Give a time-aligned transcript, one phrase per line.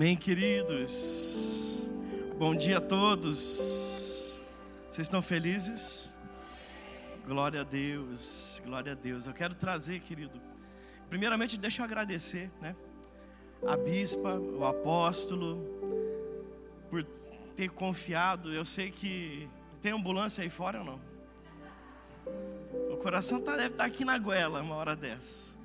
[0.00, 1.90] Amém, queridos.
[2.38, 4.40] Bom dia a todos.
[4.88, 6.16] Vocês estão felizes?
[7.26, 9.26] Glória a Deus, glória a Deus.
[9.26, 10.40] Eu quero trazer, querido.
[11.08, 12.76] Primeiramente, deixa eu agradecer, né?
[13.66, 15.66] A bispa, o apóstolo,
[16.88, 17.02] por
[17.56, 18.54] ter confiado.
[18.54, 19.50] Eu sei que
[19.82, 21.00] tem ambulância aí fora ou não?
[22.92, 25.58] O coração tá, deve estar tá aqui na goela uma hora dessa.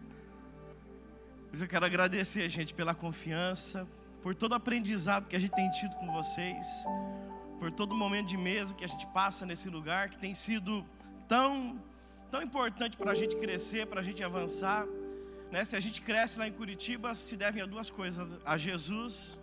[1.51, 3.87] Mas eu quero agradecer, gente, pela confiança,
[4.23, 6.65] por todo aprendizado que a gente tem tido com vocês,
[7.59, 10.85] por todo momento de mesa que a gente passa nesse lugar, que tem sido
[11.27, 11.77] tão,
[12.31, 14.87] tão importante para a gente crescer, para a gente avançar.
[15.51, 15.65] Né?
[15.65, 19.37] Se a gente cresce lá em Curitiba, se devem a duas coisas: a Jesus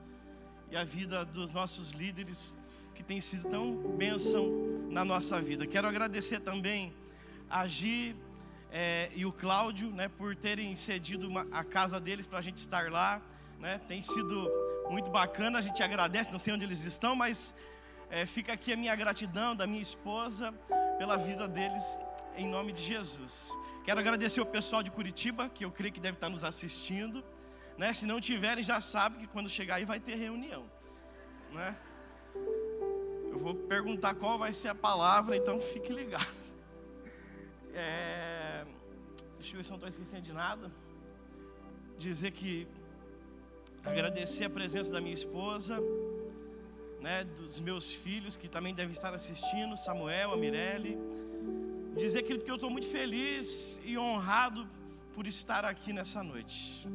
[0.70, 2.56] e a vida dos nossos líderes,
[2.94, 4.48] que tem sido tão bênção
[4.88, 5.66] na nossa vida.
[5.66, 6.94] Quero agradecer também
[7.50, 8.16] a Gi
[8.72, 12.56] é, e o Cláudio, né, por terem cedido uma, a casa deles para a gente
[12.56, 13.20] estar lá.
[13.58, 13.78] Né?
[13.86, 17.55] Tem sido muito bacana, a gente agradece, não sei onde eles estão, mas
[18.10, 20.52] é, fica aqui a minha gratidão da minha esposa
[20.98, 21.84] pela vida deles,
[22.36, 23.50] em nome de Jesus.
[23.84, 27.24] Quero agradecer o pessoal de Curitiba, que eu creio que deve estar nos assistindo.
[27.78, 27.92] Né?
[27.92, 30.64] Se não tiverem, já sabe que quando chegar aí vai ter reunião.
[31.52, 31.77] Né?
[33.32, 36.41] Eu vou perguntar qual vai ser a palavra, então fique ligado.
[37.72, 38.66] É...
[39.38, 40.70] Deixa eu ver se não estou esquecendo de nada.
[41.97, 42.66] Dizer que
[43.84, 45.78] Agradecer a presença da minha esposa,
[47.00, 50.98] né, dos meus filhos que também devem estar assistindo, Samuel, a Mirelle.
[51.96, 54.69] Dizer, que eu estou muito feliz e honrado
[55.14, 56.86] por estar aqui nessa noite.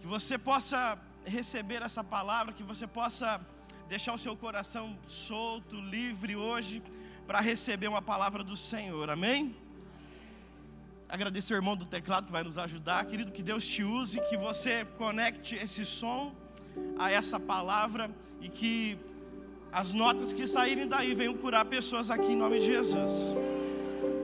[0.00, 3.40] Que você possa receber essa palavra, que você possa
[3.88, 6.82] deixar o seu coração solto, livre hoje,
[7.26, 9.56] para receber uma palavra do Senhor, amém?
[11.08, 13.04] Agradecer o irmão do teclado que vai nos ajudar.
[13.06, 16.34] Querido, que Deus te use, que você conecte esse som
[16.98, 18.98] a essa palavra e que
[19.72, 23.36] as notas que saírem daí venham curar pessoas aqui em nome de Jesus.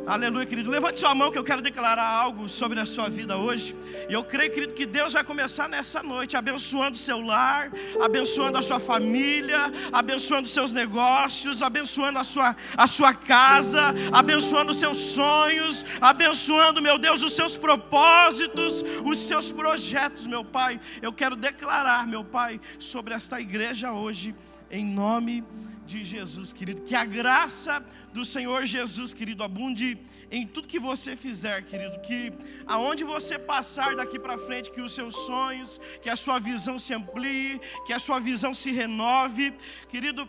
[0.04, 0.68] Aleluia, querido.
[0.68, 3.72] Levante sua mão que eu quero declarar algo sobre a sua vida hoje.
[4.08, 7.70] E eu creio, querido, que Deus vai começar nessa noite abençoando o seu lar,
[8.02, 14.72] abençoando a sua família, abençoando os seus negócios, abençoando a sua, a sua casa, abençoando
[14.72, 20.80] os seus sonhos, abençoando, meu Deus, os seus propósitos, os seus projetos, meu Pai.
[21.00, 24.34] Eu quero declarar, meu Pai, sobre esta igreja hoje,
[24.68, 26.82] em nome de Jesus, querido.
[26.82, 29.98] Que a graça do Senhor Jesus, querido, abunde
[30.30, 32.00] em tudo que você fizer, querido.
[32.00, 32.32] Que
[32.66, 36.94] aonde você passar daqui para frente, que os seus sonhos, que a sua visão se
[36.94, 39.52] amplie, que a sua visão se renove,
[39.88, 40.28] querido.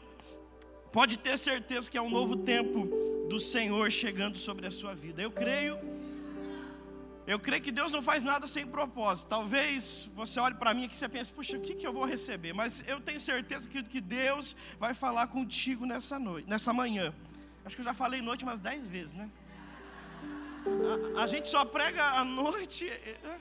[0.91, 2.87] Pode ter certeza que é um novo tempo
[3.27, 5.21] do Senhor chegando sobre a sua vida.
[5.21, 6.02] Eu creio.
[7.25, 9.29] Eu creio que Deus não faz nada sem propósito.
[9.29, 12.51] Talvez você olhe para mim e você pense, puxa, o que, que eu vou receber?
[12.53, 17.13] Mas eu tenho certeza, querido, que Deus vai falar contigo nessa noite, nessa manhã.
[17.63, 19.29] Acho que eu já falei noite umas dez vezes, né?
[21.15, 23.37] A, a gente só prega à noite, é, é,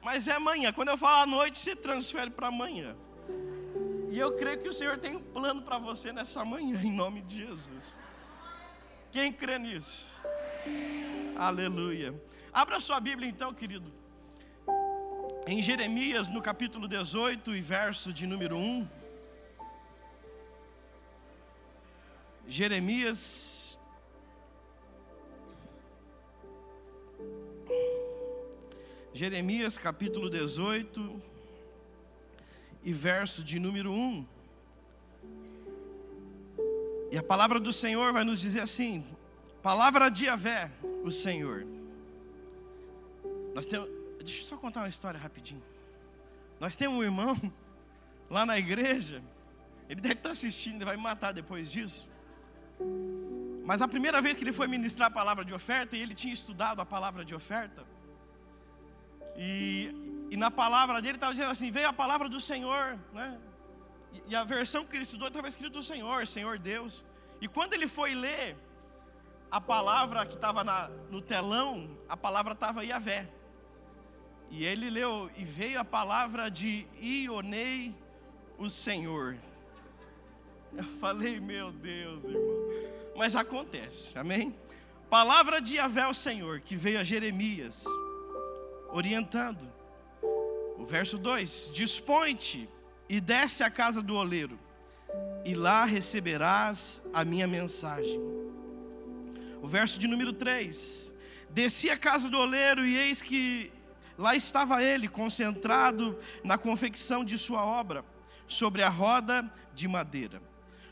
[0.00, 0.72] mas é amanhã.
[0.72, 2.94] Quando eu falo à noite, se transfere para amanhã.
[4.12, 7.22] E eu creio que o Senhor tem um plano para você nessa manhã, em nome
[7.22, 7.98] de Jesus.
[9.10, 10.22] Quem crê nisso?
[11.36, 12.14] Aleluia.
[12.54, 13.92] Abra sua Bíblia então, querido.
[15.44, 18.88] Em Jeremias, no capítulo 18 e verso de número 1.
[22.46, 23.76] Jeremias
[29.12, 31.20] Jeremias capítulo 18
[32.84, 34.26] e verso de número 1.
[37.10, 39.04] E a palavra do Senhor vai nos dizer assim:
[39.60, 40.70] Palavra de Avé,
[41.02, 41.74] o Senhor.
[43.54, 45.62] Nós temos, deixa eu só contar uma história rapidinho.
[46.58, 47.36] Nós temos um irmão
[48.28, 49.22] lá na igreja,
[49.88, 52.10] ele deve estar assistindo, ele vai me matar depois disso.
[53.64, 56.34] Mas a primeira vez que ele foi ministrar a palavra de oferta, e ele tinha
[56.34, 57.84] estudado a palavra de oferta,
[59.36, 59.90] e,
[60.30, 63.38] e na palavra dele estava dizendo assim: veio a palavra do Senhor, né?
[64.12, 67.04] E, e a versão que ele estudou estava escrito do Senhor, Senhor Deus.
[67.40, 68.56] E quando ele foi ler
[69.50, 70.62] a palavra que estava
[71.10, 73.28] no telão, a palavra estava Iavé.
[74.56, 77.92] E ele leu, e veio a palavra de Ionei,
[78.56, 79.36] o Senhor.
[80.72, 82.40] Eu falei, meu Deus, irmão.
[83.16, 84.54] Mas acontece, amém?
[85.10, 87.84] Palavra de Yahvé, o Senhor, que veio a Jeremias,
[88.92, 89.68] orientando.
[90.78, 92.68] O verso 2: Dispõe-te
[93.08, 94.56] e desce à casa do oleiro,
[95.44, 98.20] e lá receberás a minha mensagem.
[99.60, 101.12] O verso de número 3:
[101.50, 103.73] Desci à casa do oleiro, e eis que
[104.16, 108.04] Lá estava ele, concentrado na confecção de sua obra,
[108.46, 110.40] sobre a roda de madeira.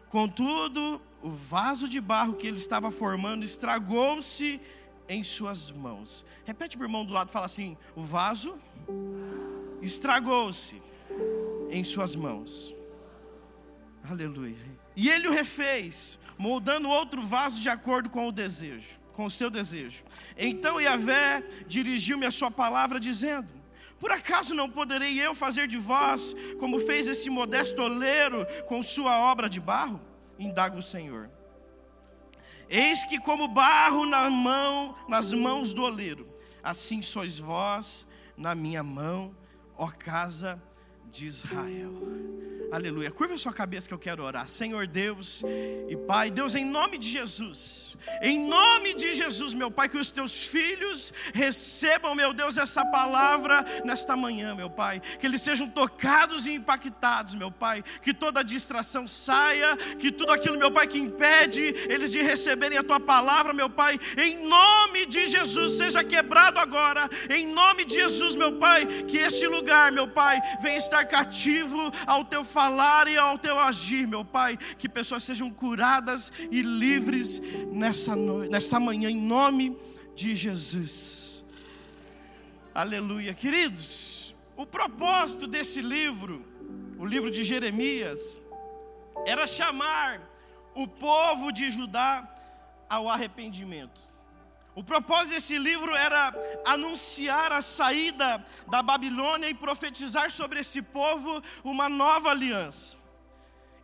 [0.08, 4.60] Contudo, o vaso de barro que ele estava formando estragou-se
[5.08, 6.24] em suas mãos.
[6.44, 8.58] Repete para o irmão do lado, fala assim: o vaso
[9.80, 10.82] estragou-se
[11.70, 12.74] em suas mãos.
[14.10, 14.56] Aleluia.
[14.96, 19.50] E ele o refez, moldando outro vaso de acordo com o desejo com o seu
[19.50, 20.04] desejo.
[20.36, 23.52] Então Yahvé dirigiu-me a sua palavra, dizendo:
[23.98, 29.18] Por acaso não poderei eu fazer de vós como fez esse modesto oleiro com sua
[29.18, 30.00] obra de barro?
[30.38, 31.30] Indaga o Senhor.
[32.68, 36.26] Eis que como barro na mão, nas mãos do oleiro,
[36.62, 39.36] assim sois vós na minha mão,
[39.76, 40.60] ó casa
[41.20, 41.92] Israel.
[42.72, 43.10] Aleluia.
[43.10, 44.48] Curva sua cabeça que eu quero orar.
[44.48, 45.42] Senhor Deus
[45.88, 50.10] e Pai, Deus, em nome de Jesus, em nome de Jesus, meu Pai, que os
[50.10, 55.00] teus filhos recebam, meu Deus, essa palavra nesta manhã, meu Pai.
[55.18, 57.84] Que eles sejam tocados e impactados, meu Pai.
[58.02, 62.82] Que toda distração saia, que tudo aquilo, meu Pai, que impede eles de receberem a
[62.82, 67.08] tua palavra, meu Pai, em nome de Jesus, seja quebrado agora.
[67.30, 72.24] Em nome de Jesus, meu Pai, que este lugar, meu Pai, venha estar cativo ao
[72.24, 77.40] teu falar e ao teu agir, meu Pai, que pessoas sejam curadas e livres
[77.72, 79.76] nessa, noite, nessa manhã, em nome
[80.14, 81.44] de Jesus.
[82.74, 84.34] Aleluia, queridos.
[84.56, 86.44] O propósito desse livro,
[86.98, 88.40] o livro de Jeremias,
[89.26, 90.20] era chamar
[90.74, 92.28] o povo de Judá
[92.88, 94.11] ao arrependimento.
[94.74, 96.32] O propósito desse livro era
[96.64, 102.96] anunciar a saída da Babilônia e profetizar sobre esse povo uma nova aliança.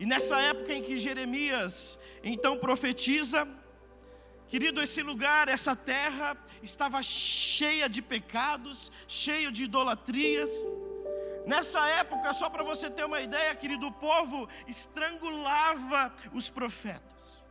[0.00, 3.46] E nessa época em que Jeremias então profetiza,
[4.48, 10.50] querido, esse lugar, essa terra estava cheia de pecados, cheio de idolatrias.
[11.46, 17.44] Nessa época, só para você ter uma ideia, querido, o povo estrangulava os profetas.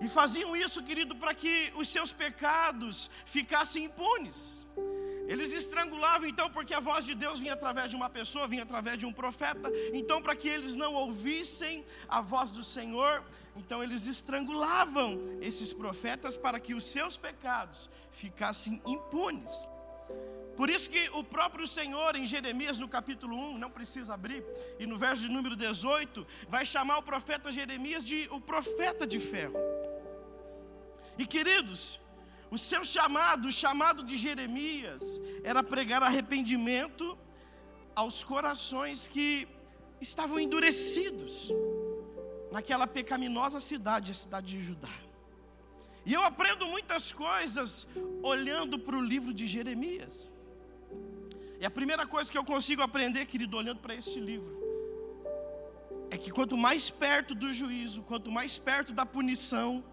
[0.00, 4.66] E faziam isso, querido, para que os seus pecados ficassem impunes.
[5.26, 8.96] Eles estrangulavam então, porque a voz de Deus vinha através de uma pessoa, vinha através
[8.98, 9.70] de um profeta.
[9.92, 13.24] Então, para que eles não ouvissem a voz do Senhor,
[13.56, 19.66] então eles estrangulavam esses profetas para que os seus pecados ficassem impunes.
[20.56, 24.42] Por isso que o próprio Senhor, em Jeremias, no capítulo 1, não precisa abrir,
[24.78, 29.20] e no verso de número 18, vai chamar o profeta Jeremias de o profeta de
[29.20, 29.58] ferro.
[31.18, 32.00] E queridos,
[32.50, 37.18] o seu chamado, o chamado de Jeremias, era pregar arrependimento
[37.94, 39.48] aos corações que
[40.00, 41.50] estavam endurecidos
[42.50, 44.96] naquela pecaminosa cidade, a cidade de Judá.
[46.04, 47.86] E eu aprendo muitas coisas
[48.22, 50.30] olhando para o livro de Jeremias.
[51.60, 54.54] E a primeira coisa que eu consigo aprender, querido, olhando para este livro,
[56.10, 59.84] é que quanto mais perto do juízo, quanto mais perto da punição,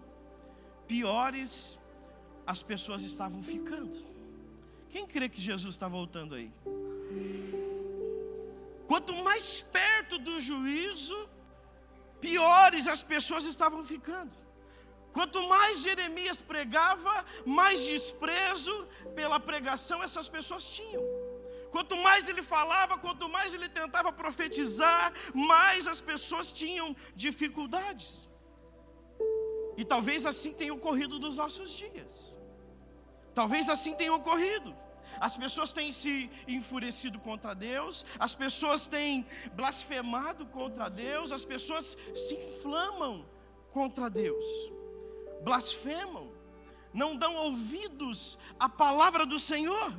[0.87, 1.79] piores
[2.45, 3.95] as pessoas estavam ficando.
[4.89, 6.51] Quem crê que Jesus está voltando aí?
[8.87, 11.17] Quanto mais perto do juízo,
[12.19, 14.35] piores as pessoas estavam ficando.
[15.13, 18.75] Quanto mais Jeremias pregava, mais desprezo
[19.15, 21.03] pela pregação essas pessoas tinham.
[21.73, 28.29] Quanto mais ele falava, quanto mais ele tentava profetizar, mais as pessoas tinham dificuldades.
[29.75, 32.37] E talvez assim tenha ocorrido nos nossos dias.
[33.33, 34.75] Talvez assim tenha ocorrido.
[35.19, 41.97] As pessoas têm se enfurecido contra Deus, as pessoas têm blasfemado contra Deus, as pessoas
[42.15, 43.25] se inflamam
[43.71, 44.45] contra Deus,
[45.43, 46.31] blasfemam,
[46.93, 49.91] não dão ouvidos à palavra do Senhor.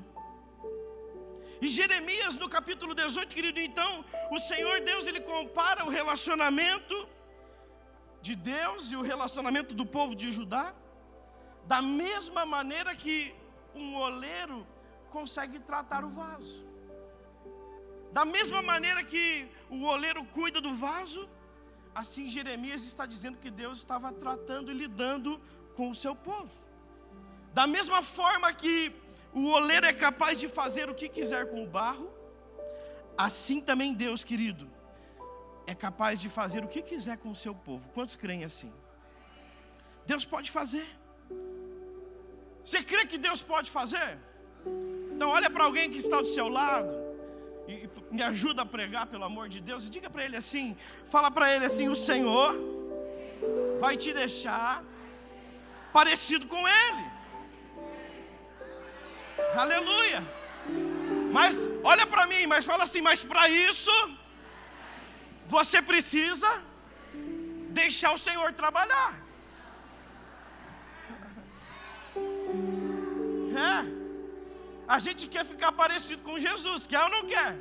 [1.64, 3.90] E Jeremias, no capítulo 18, querido, então,
[4.30, 6.97] o Senhor Deus, ele compara o relacionamento
[8.21, 10.75] de Deus e o relacionamento do povo de Judá,
[11.73, 13.35] da mesma maneira que
[13.75, 14.59] um oleiro
[15.16, 16.59] consegue tratar o vaso.
[18.12, 19.25] Da mesma maneira que
[19.71, 21.23] o oleiro cuida do vaso,
[21.94, 25.40] assim Jeremias está dizendo que Deus estava tratando e lidando
[25.75, 26.52] com o seu povo.
[27.54, 28.76] Da mesma forma que
[29.35, 32.09] o oleiro é capaz de fazer o que quiser com o barro,
[33.17, 34.71] assim também Deus, querido,
[35.67, 37.88] é capaz de fazer o que quiser com o seu povo.
[37.91, 38.73] Quantos creem assim?
[40.07, 40.87] Deus pode fazer.
[42.64, 44.19] Você crê que Deus pode fazer?
[45.14, 46.95] Então olha para alguém que está do seu lado
[47.67, 50.76] e me ajuda a pregar pelo amor de Deus e diga para ele assim,
[51.07, 52.55] fala para ele assim, o Senhor
[53.79, 54.85] vai te deixar
[55.93, 57.13] parecido com ele.
[59.65, 60.21] Aleluia.
[61.33, 63.95] Mas olha para mim, mas fala assim, mas para isso
[65.47, 66.51] você precisa
[67.81, 69.11] deixar o Senhor trabalhar.
[73.69, 73.77] É.
[74.87, 77.53] A gente quer ficar parecido com Jesus, quer ou não quer?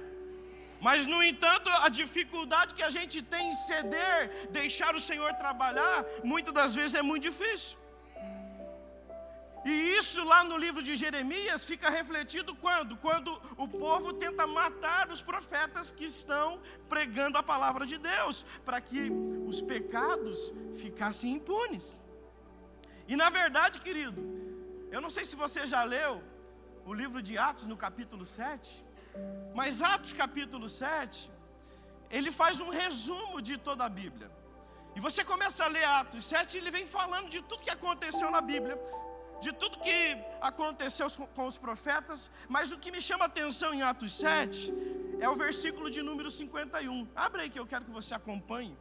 [0.85, 6.03] Mas, no entanto, a dificuldade que a gente tem em ceder, deixar o Senhor trabalhar,
[6.31, 7.77] muitas das vezes é muito difícil.
[9.65, 12.97] E isso lá no livro de Jeremias fica refletido quando?
[12.97, 18.81] Quando o povo tenta matar os profetas que estão pregando a palavra de Deus, para
[18.81, 19.09] que
[19.47, 20.51] os pecados
[20.81, 21.97] ficassem impunes.
[23.07, 24.21] E na verdade, querido,
[24.91, 26.21] eu não sei se você já leu
[26.85, 28.85] o livro de Atos no capítulo 7,
[29.55, 31.31] mas Atos capítulo 7,
[32.09, 34.29] ele faz um resumo de toda a Bíblia.
[34.95, 38.29] E você começa a ler Atos 7 e ele vem falando de tudo que aconteceu
[38.29, 38.77] na Bíblia
[39.45, 39.97] de tudo que
[40.49, 41.07] aconteceu
[41.37, 42.19] com os profetas,
[42.55, 44.73] mas o que me chama a atenção em Atos 7
[45.25, 47.07] é o versículo de número 51.
[47.25, 48.75] Abre aí que eu quero que você acompanhe.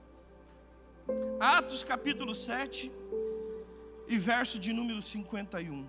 [1.41, 2.93] Atos capítulo 7
[4.15, 5.89] e verso de número 51.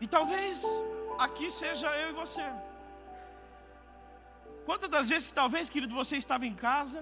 [0.00, 0.62] E talvez
[1.26, 2.46] aqui seja eu e você.
[4.66, 7.00] Quantas das vezes, talvez, querido, você estava em casa,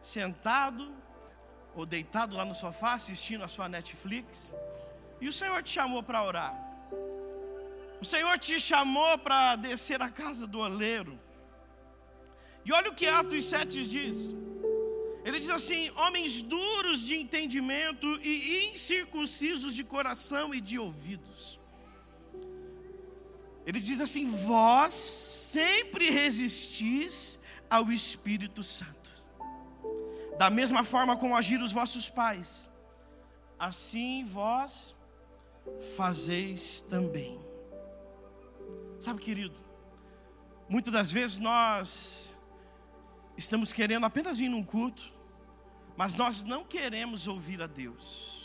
[0.00, 0.84] sentado,
[1.74, 4.52] ou deitado lá no sofá assistindo a sua Netflix,
[5.20, 6.54] e o Senhor te chamou para orar.
[8.00, 11.18] O Senhor te chamou para descer à casa do oleiro.
[12.64, 14.34] E olha o que Atos 7 diz.
[15.24, 21.60] Ele diz assim: homens duros de entendimento e incircuncisos de coração e de ouvidos.
[23.64, 27.38] Ele diz assim: vós sempre resistis
[27.70, 29.01] ao Espírito Santo
[30.38, 32.70] da mesma forma como agiram os vossos pais,
[33.58, 34.96] assim vós
[35.96, 37.40] fazeis também.
[39.00, 39.56] Sabe, querido,
[40.68, 42.38] muitas das vezes nós
[43.36, 45.12] estamos querendo apenas vir num culto,
[45.96, 48.41] mas nós não queremos ouvir a Deus.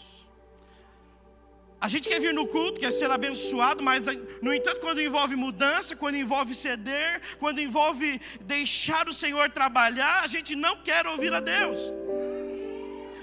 [1.80, 4.06] A gente quer vir no culto, quer ser abençoado, mas
[4.42, 10.28] no entanto, quando envolve mudança, quando envolve ceder, quando envolve deixar o Senhor trabalhar, a
[10.28, 11.80] gente não quer ouvir a Deus.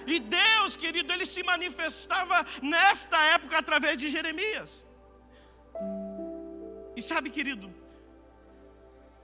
[0.06, 4.86] E Deus, querido, ele se manifestava nesta época através de Jeremias.
[6.94, 7.74] E sabe, querido,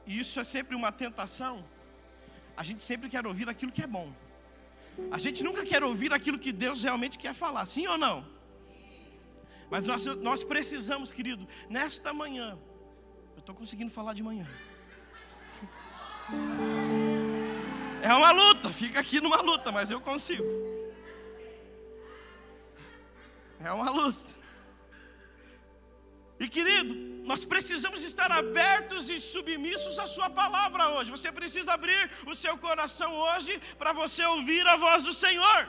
[0.07, 1.65] isso é sempre uma tentação.
[2.57, 4.13] A gente sempre quer ouvir aquilo que é bom.
[5.13, 8.40] A gente nunca quer ouvir aquilo que Deus realmente quer falar, sim ou não?
[9.71, 12.59] Mas nós, nós precisamos, querido, nesta manhã,
[13.35, 14.47] eu estou conseguindo falar de manhã.
[18.03, 20.43] É uma luta, fica aqui numa luta, mas eu consigo.
[23.63, 24.41] É uma luta.
[26.39, 26.95] E querido,
[27.27, 31.11] nós precisamos estar abertos e submissos à Sua palavra hoje.
[31.11, 35.69] Você precisa abrir o seu coração hoje para você ouvir a voz do Senhor.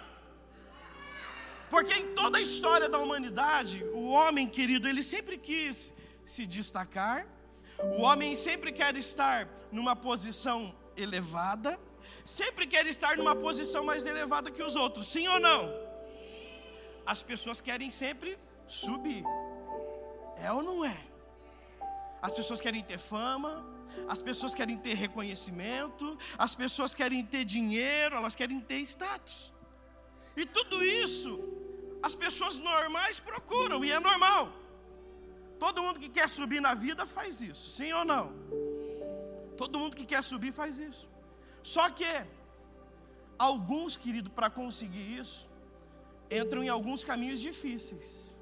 [1.71, 5.93] Porque em toda a história da humanidade, o homem, querido, ele sempre quis
[6.25, 7.25] se destacar,
[7.97, 11.79] o homem sempre quer estar numa posição elevada,
[12.25, 15.73] sempre quer estar numa posição mais elevada que os outros, sim ou não?
[17.05, 18.37] As pessoas querem sempre
[18.67, 19.23] subir,
[20.43, 20.97] é ou não é?
[22.21, 23.65] As pessoas querem ter fama,
[24.09, 29.53] as pessoas querem ter reconhecimento, as pessoas querem ter dinheiro, elas querem ter status.
[30.35, 31.60] E tudo isso
[32.01, 34.51] as pessoas normais procuram, e é normal.
[35.59, 38.33] Todo mundo que quer subir na vida faz isso, sim ou não?
[39.55, 41.07] Todo mundo que quer subir faz isso.
[41.61, 42.11] Só que
[43.37, 45.47] alguns, querido, para conseguir isso,
[46.29, 48.39] entram em alguns caminhos difíceis.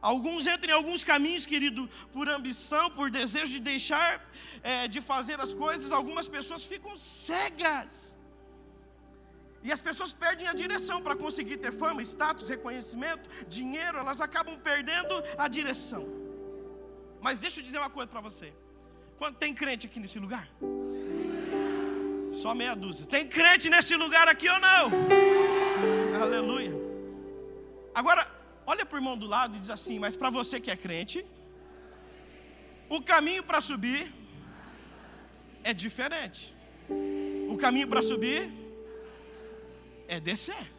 [0.00, 4.28] Alguns entram em alguns caminhos, querido, por ambição, por desejo de deixar
[4.62, 5.92] é, de fazer as coisas.
[5.92, 8.15] Algumas pessoas ficam cegas
[9.66, 14.56] e as pessoas perdem a direção para conseguir ter fama, status, reconhecimento, dinheiro, elas acabam
[14.68, 16.06] perdendo a direção.
[17.20, 18.52] Mas deixa eu dizer uma coisa para você.
[19.18, 20.48] Quando tem crente aqui nesse lugar?
[22.42, 23.06] Só meia dúzia.
[23.06, 24.84] Tem crente nesse lugar aqui ou não?
[26.22, 26.72] Aleluia.
[27.92, 28.24] Agora,
[28.64, 31.26] olha para o irmão do lado e diz assim: Mas para você que é crente,
[32.88, 34.06] o caminho para subir
[35.64, 36.54] é diferente.
[37.50, 38.65] O caminho para subir
[40.08, 40.72] é descer.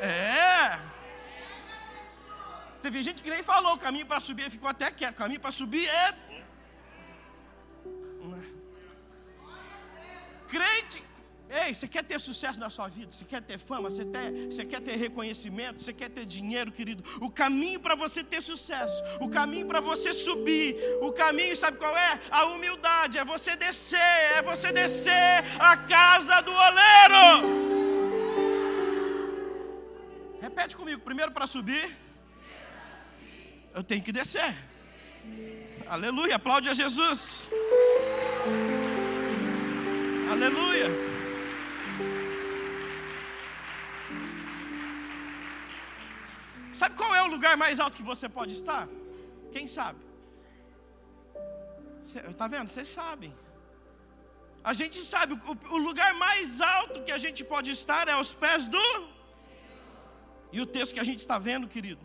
[0.00, 0.78] É.
[2.82, 5.14] Teve gente que nem falou o caminho para subir, ficou até quieto.
[5.14, 6.46] O caminho para subir é.
[10.48, 11.05] Crente
[11.48, 13.10] Ei, você quer ter sucesso na sua vida?
[13.10, 13.88] Você quer ter fama?
[13.88, 15.80] Você, ter, você quer ter reconhecimento?
[15.80, 17.04] Você quer ter dinheiro, querido?
[17.20, 21.96] O caminho para você ter sucesso, o caminho para você subir, o caminho, sabe qual
[21.96, 22.20] é?
[22.30, 23.98] A humildade, é você descer,
[24.36, 27.66] é você descer a casa do oleiro.
[30.40, 31.88] Repete comigo, primeiro para subir,
[33.72, 34.54] eu tenho que descer.
[35.86, 37.50] Aleluia, aplaude a Jesus.
[40.28, 41.15] Aleluia.
[46.80, 48.82] Sabe qual é o lugar mais alto que você pode estar?
[49.54, 50.00] Quem sabe?
[52.32, 52.68] Está vendo?
[52.70, 53.32] Vocês sabem.
[54.70, 58.32] A gente sabe, o, o, lugar mais alto que a gente pode estar é aos
[58.42, 58.88] pés do.
[60.52, 62.02] E o texto que a gente está vendo, querido.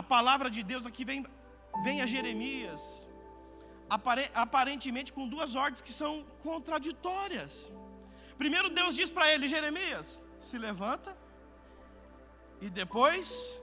[0.00, 1.20] A palavra de Deus aqui vem,
[1.84, 2.80] vem a Jeremias,
[4.44, 6.12] aparentemente com duas ordens que são
[6.48, 7.72] contraditórias.
[8.42, 10.08] Primeiro, Deus diz para ele: Jeremias,
[10.48, 11.25] se levanta
[12.66, 13.56] e depois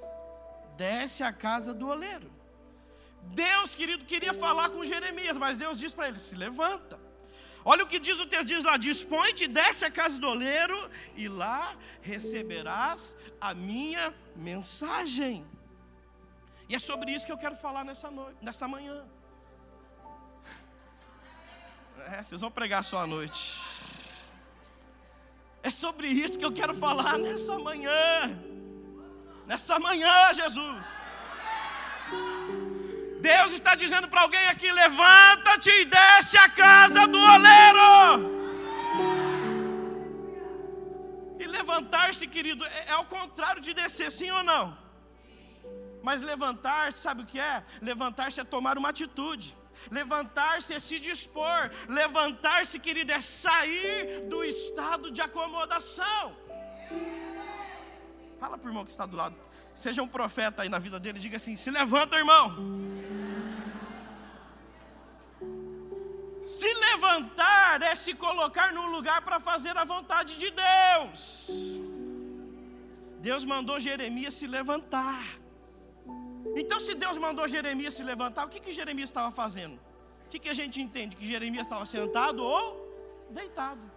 [0.78, 2.32] desce à casa do oleiro.
[3.44, 7.00] Deus, querido, queria falar com Jeremias, mas Deus diz para ele: se levanta.
[7.66, 10.78] Olha o que diz o texto: diz lá, dispõe-te, desce à casa do oleiro,
[11.16, 15.46] e lá receberás a minha mensagem.
[16.70, 19.06] E é sobre isso que eu quero falar nessa, noite, nessa manhã.
[22.08, 23.44] É, vocês vão pregar só à noite.
[25.62, 28.53] É sobre isso que eu quero falar nessa manhã.
[29.46, 31.02] Nessa manhã, Jesus.
[33.20, 38.44] Deus está dizendo para alguém aqui: levanta-te e desce a casa do oleiro.
[41.40, 44.78] E levantar-se, querido, é, é ao contrário de descer, sim ou não?
[46.02, 47.64] Mas levantar-se, sabe o que é?
[47.82, 49.56] Levantar-se é tomar uma atitude.
[49.90, 51.72] Levantar-se é se dispor.
[51.88, 56.36] Levantar-se, querido, é sair do estado de acomodação.
[58.44, 59.38] Fala para o irmão que está do lado.
[59.74, 62.46] Seja um profeta aí na vida dele, diga assim: se levanta, irmão.
[66.42, 71.80] Se levantar é se colocar num lugar para fazer a vontade de Deus.
[73.22, 75.24] Deus mandou Jeremias se levantar.
[76.54, 79.80] Então, se Deus mandou Jeremias se levantar, o que, que Jeremias estava fazendo?
[80.26, 81.16] O que, que a gente entende?
[81.16, 82.66] Que Jeremias estava sentado ou
[83.30, 83.90] deitado.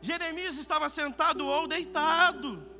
[0.00, 2.71] Jeremias estava sentado ou deitado.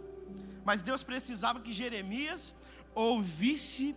[0.64, 2.54] Mas Deus precisava que Jeremias
[2.94, 3.96] ouvisse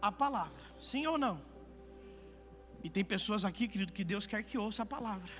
[0.00, 0.62] a palavra.
[0.78, 1.40] Sim ou não?
[2.82, 5.32] E tem pessoas aqui, querido, que Deus quer que ouça a palavra.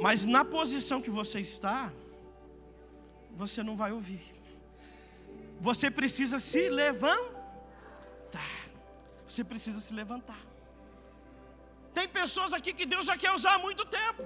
[0.00, 1.92] Mas na posição que você está,
[3.32, 4.22] você não vai ouvir.
[5.60, 7.26] Você precisa se levantar.
[9.26, 10.38] Você precisa se levantar.
[11.94, 14.22] Tem pessoas aqui que Deus já quer usar há muito tempo.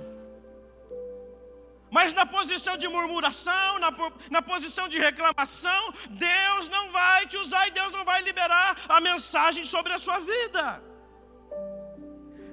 [1.90, 3.90] Mas na posição de murmuração, na,
[4.31, 9.00] na posição de reclamação, Deus não vai te usar e Deus não vai liberar a
[9.00, 10.83] mensagem sobre a sua vida.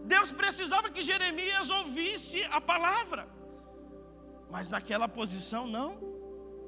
[0.05, 3.27] Deus precisava que Jeremias ouvisse a palavra,
[4.49, 5.99] mas naquela posição não,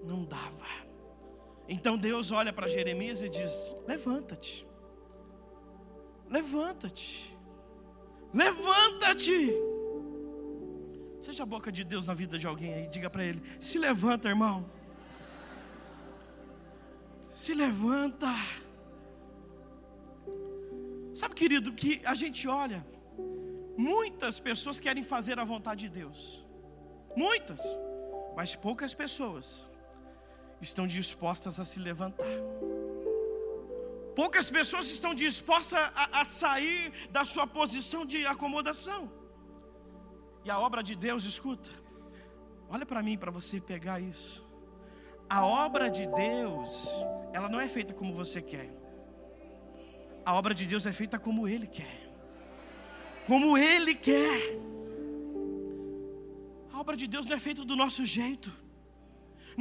[0.03, 0.67] não dava.
[1.67, 4.67] Então Deus olha para Jeremias e diz: Levanta-te,
[6.27, 7.36] levanta-te,
[8.34, 9.78] levanta-te.
[11.19, 14.29] Seja a boca de Deus na vida de alguém aí, diga para ele: Se levanta,
[14.29, 14.69] irmão.
[17.27, 18.34] Se levanta.
[21.13, 22.86] Sabe, querido, que a gente olha,
[23.77, 26.45] muitas pessoas querem fazer a vontade de Deus,
[27.15, 27.62] muitas,
[28.38, 29.67] mas poucas pessoas
[30.62, 32.25] estão dispostas a se levantar.
[34.15, 39.18] Poucas pessoas estão dispostas a, a sair da sua posição de acomodação.
[40.49, 41.69] E a obra de Deus, escuta,
[42.67, 44.43] olha para mim para você pegar isso.
[45.29, 46.71] A obra de Deus,
[47.31, 48.67] ela não é feita como você quer.
[50.25, 51.97] A obra de Deus é feita como Ele quer.
[53.27, 54.41] Como Ele quer.
[56.73, 58.51] A obra de Deus não é feita do nosso jeito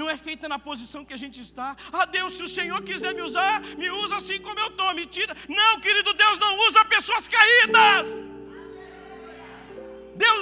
[0.01, 1.77] não é feita na posição que a gente está.
[1.93, 5.05] Ah, Deus, se o Senhor quiser me usar, me usa assim como eu estou, me
[5.05, 5.35] tira.
[5.49, 8.38] Não, querido, Deus não usa pessoas caídas.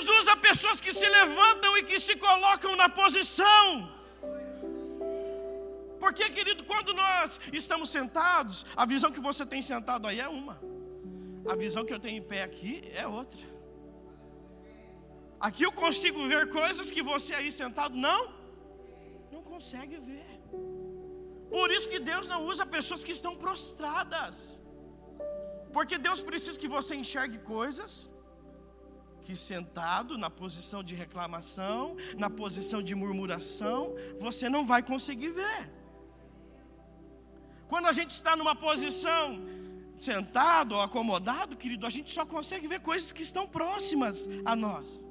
[0.06, 3.62] Deus usa pessoas que se levantam e que se colocam na posição.
[6.02, 10.56] Porque, querido, quando nós estamos sentados, a visão que você tem sentado aí é uma,
[11.52, 13.44] a visão que eu tenho em pé aqui é outra.
[15.40, 18.22] Aqui eu consigo ver coisas que você aí sentado não
[19.52, 20.30] consegue ver.
[21.50, 24.60] Por isso que Deus não usa pessoas que estão prostradas.
[25.72, 28.15] Porque Deus precisa que você enxergue coisas
[29.26, 33.80] que sentado na posição de reclamação, na posição de murmuração,
[34.24, 35.62] você não vai conseguir ver.
[37.70, 39.24] Quando a gente está numa posição
[39.98, 45.04] sentado ou acomodado, querido, a gente só consegue ver coisas que estão próximas a nós.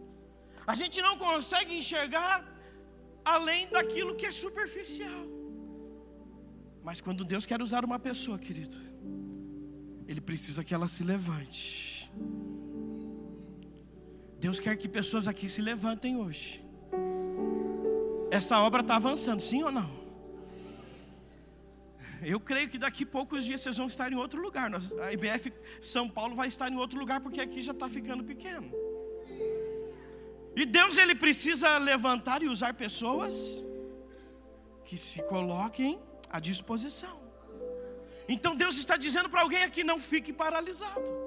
[0.65, 2.35] A gente não consegue enxergar
[3.35, 5.23] além daquilo que é superficial.
[6.87, 8.77] Mas quando Deus quer usar uma pessoa, querido,
[10.07, 12.09] Ele precisa que ela se levante.
[14.39, 16.63] Deus quer que pessoas aqui se levantem hoje.
[18.29, 20.05] Essa obra está avançando, sim ou não?
[22.21, 24.71] Eu creio que daqui a poucos dias vocês vão estar em outro lugar.
[24.73, 28.71] A IBF São Paulo vai estar em outro lugar porque aqui já está ficando pequeno.
[30.55, 33.63] E Deus ele precisa levantar e usar pessoas
[34.85, 37.19] que se coloquem à disposição.
[38.27, 41.24] Então Deus está dizendo para alguém aqui: não fique paralisado.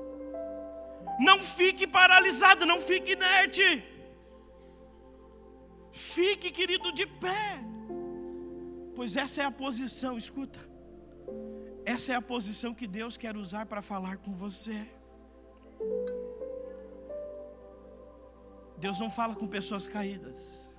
[1.19, 3.85] Não fique paralisado, não fique inerte.
[5.91, 7.61] Fique, querido, de pé.
[8.95, 10.61] Pois essa é a posição, escuta.
[11.85, 14.87] Essa é a posição que Deus quer usar para falar com você.
[18.77, 20.71] Deus não fala com pessoas caídas.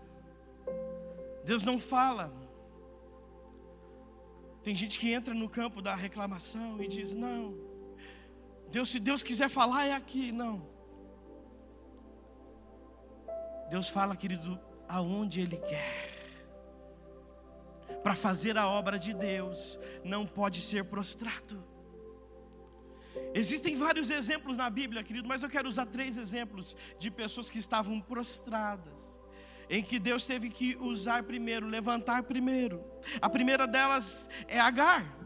[1.43, 2.31] Deus não fala.
[4.63, 7.57] Tem gente que entra no campo da reclamação e diz: Não,
[8.71, 10.31] Deus, se Deus quiser falar, é aqui.
[10.31, 10.67] Não.
[13.69, 16.17] Deus fala, querido, aonde Ele quer.
[18.03, 21.63] Para fazer a obra de Deus, não pode ser prostrado.
[23.33, 27.59] Existem vários exemplos na Bíblia, querido, mas eu quero usar três exemplos de pessoas que
[27.59, 29.19] estavam prostradas,
[29.69, 32.83] em que Deus teve que usar primeiro, levantar primeiro.
[33.21, 35.19] A primeira delas é Agar.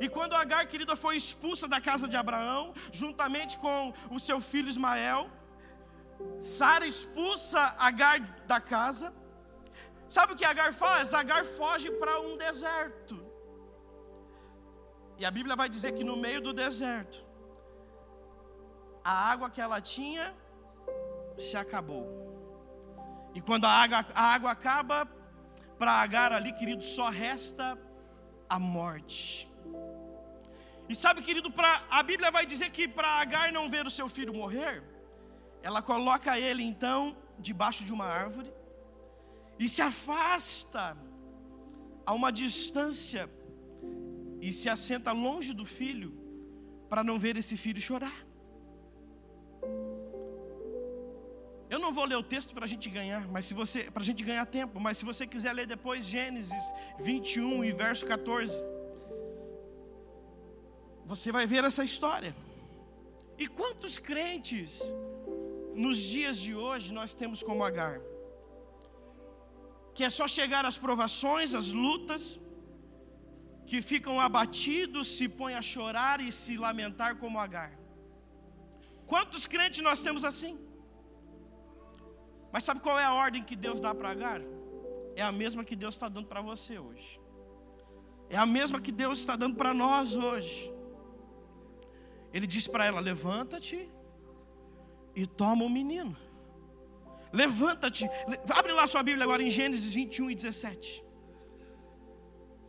[0.00, 4.68] E quando Agar, querida, foi expulsa da casa de Abraão, juntamente com o seu filho
[4.68, 5.30] Ismael,
[6.38, 9.12] Sara expulsa Agar da casa.
[10.08, 11.12] Sabe o que Agar faz?
[11.12, 13.16] Agar foge para um deserto.
[15.18, 17.22] E a Bíblia vai dizer que no meio do deserto,
[19.04, 20.34] a água que ela tinha
[21.36, 22.06] se acabou.
[23.34, 25.06] E quando a água, a água acaba,
[25.78, 27.78] para Agar ali, querido, só resta
[28.48, 29.49] a morte.
[30.90, 34.08] E sabe, querido, pra, a Bíblia vai dizer que para Agar não ver o seu
[34.08, 34.82] filho morrer,
[35.62, 38.50] ela coloca ele então debaixo de uma árvore
[39.56, 40.84] e se afasta
[42.04, 43.30] a uma distância
[44.40, 46.10] e se assenta longe do filho
[46.88, 48.18] para não ver esse filho chorar.
[51.72, 54.08] Eu não vou ler o texto para a gente ganhar, mas se você, para a
[54.10, 56.64] gente ganhar tempo, mas se você quiser ler depois Gênesis
[56.98, 58.79] 21 e verso 14,
[61.12, 62.32] você vai ver essa história.
[63.42, 64.70] E quantos crentes
[65.84, 67.96] nos dias de hoje nós temos como Agar?
[69.94, 72.22] Que é só chegar às provações, às lutas,
[73.70, 77.72] que ficam abatidos, se põem a chorar e se lamentar como Agar.
[79.12, 80.54] Quantos crentes nós temos assim?
[82.52, 84.40] Mas sabe qual é a ordem que Deus dá para Agar?
[85.20, 87.10] É a mesma que Deus está dando para você hoje.
[88.28, 90.56] É a mesma que Deus está dando para nós hoje.
[92.32, 93.88] Ele diz para ela: Levanta-te
[95.14, 96.16] e toma o menino.
[97.32, 98.08] Levanta-te.
[98.50, 101.04] Abre lá sua Bíblia agora em Gênesis 21 e 17.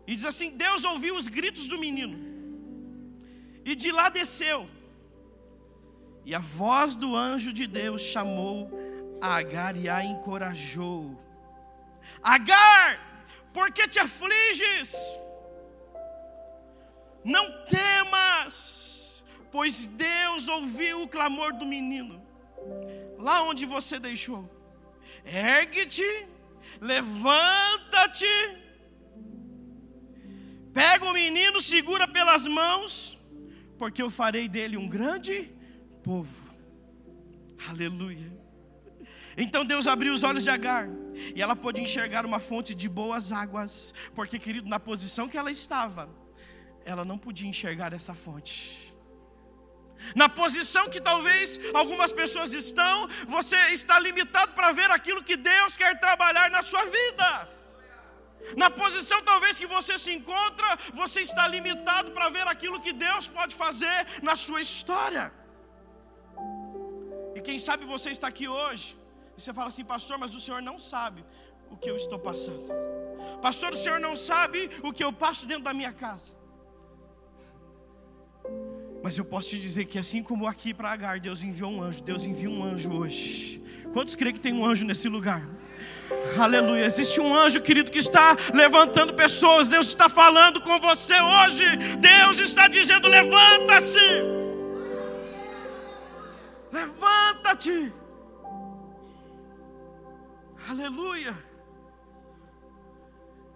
[0.08, 2.18] E diz assim: Deus ouviu os gritos do menino,
[3.64, 4.68] e de lá desceu.
[6.26, 8.70] E a voz do anjo de Deus chamou
[9.20, 11.18] a Agar e a encorajou.
[12.22, 13.00] Agar,
[13.54, 14.96] por que te afliges?
[17.24, 19.01] Não temas,
[19.52, 22.22] pois Deus ouviu o clamor do menino,
[23.18, 24.50] lá onde você deixou.
[25.26, 26.28] Ergue-te,
[26.80, 28.62] levanta-te
[30.74, 33.18] Pega o menino, segura pelas mãos,
[33.78, 35.52] porque eu farei dele um grande
[36.02, 36.50] povo.
[37.70, 38.32] Aleluia.
[39.38, 40.88] Então Deus abriu os olhos de Agar
[41.36, 45.52] e ela pôde enxergar uma fonte de boas águas, porque, querido, na posição que ela
[45.52, 46.10] estava,
[46.86, 48.91] ela não podia enxergar essa fonte.
[50.16, 55.78] Na posição que talvez algumas pessoas estão, você está limitado para ver aquilo que Deus
[55.78, 57.30] quer trabalhar na sua vida.
[58.62, 60.70] Na posição talvez que você se encontra,
[61.02, 65.32] você está limitado para ver aquilo que Deus pode fazer na sua história.
[67.36, 68.98] E quem sabe você está aqui hoje,
[69.38, 71.24] e você fala assim, pastor, mas o senhor não sabe
[71.70, 72.68] o que eu estou passando.
[73.42, 76.41] Pastor, o senhor não sabe o que eu passo dentro da minha casa.
[79.04, 82.04] Mas eu posso te dizer que assim como aqui para Agar, Deus enviou um anjo,
[82.04, 83.62] Deus envia um anjo hoje.
[83.94, 85.48] Quantos creem que tem um anjo nesse lugar?
[86.38, 86.86] Aleluia.
[86.86, 89.70] Existe um anjo, querido, que está levantando pessoas.
[89.70, 91.66] Deus está falando com você hoje.
[91.98, 94.00] Deus está dizendo: levanta-se.
[96.72, 97.92] Levanta-te.
[100.70, 101.34] Aleluia.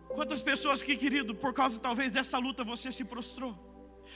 [0.09, 3.55] Quantas pessoas que, querido, por causa talvez dessa luta você se prostrou.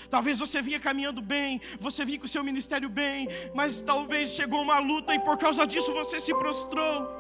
[0.10, 4.62] Talvez você vinha caminhando bem, você vinha com o seu ministério bem, mas talvez chegou
[4.62, 7.20] uma luta e por causa disso você se prostrou.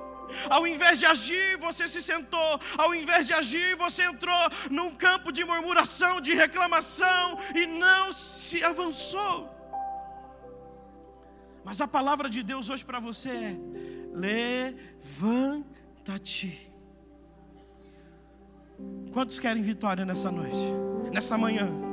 [0.49, 2.59] Ao invés de agir, você se sentou.
[2.77, 8.63] Ao invés de agir, você entrou num campo de murmuração, de reclamação e não se
[8.63, 9.49] avançou.
[11.63, 13.57] Mas a palavra de Deus hoje para você é:
[15.13, 16.69] levanta-te.
[19.11, 20.57] Quantos querem vitória nessa noite,
[21.11, 21.88] nessa manhã?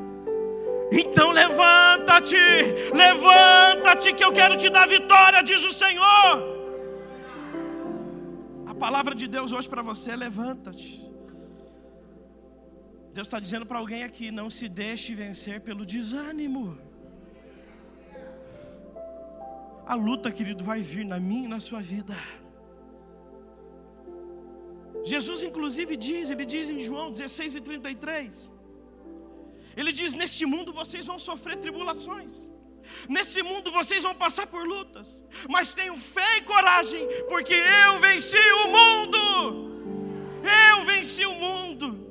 [0.92, 2.36] Então levanta-te,
[2.94, 6.56] levanta-te, que eu quero te dar vitória, diz o Senhor
[8.76, 10.90] palavra de Deus hoje para você é levanta-te.
[13.12, 16.78] Deus está dizendo para alguém aqui: não se deixe vencer pelo desânimo.
[19.86, 22.16] A luta, querido, vai vir na minha e na sua vida.
[25.04, 28.52] Jesus, inclusive, diz, ele diz em João 16 e 33,
[29.76, 32.48] ele diz: Neste mundo vocês vão sofrer tribulações.
[33.08, 38.44] Nesse mundo vocês vão passar por lutas, mas tenham fé e coragem, porque eu venci
[38.64, 39.18] o mundo.
[40.70, 42.06] Eu venci o mundo.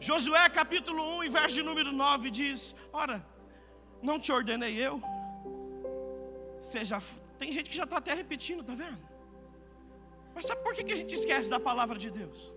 [0.00, 3.24] Josué capítulo 1 e verso de número 9 diz: Ora,
[4.02, 5.00] não te ordenei eu?
[6.60, 7.02] Seja,
[7.38, 8.98] tem gente que já está até repetindo, tá vendo?
[10.34, 12.53] Mas sabe por que, que a gente esquece da palavra de Deus?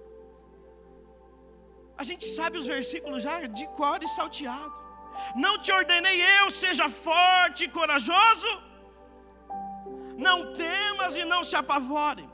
[1.97, 4.87] A gente sabe os versículos já de cor e salteado.
[5.35, 8.63] Não te ordenei eu, seja forte e corajoso.
[10.17, 12.27] Não temas e não se apavore.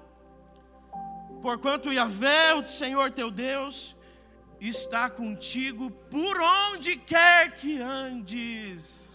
[1.41, 3.95] Porquanto Yahvé, o Senhor teu Deus,
[4.59, 9.12] está contigo por onde quer que andes.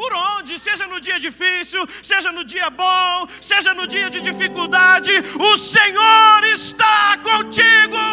[0.00, 3.14] Por onde, seja no dia difícil, seja no dia bom,
[3.50, 5.14] seja no dia de dificuldade,
[5.50, 6.98] o Senhor está
[7.30, 8.04] contigo.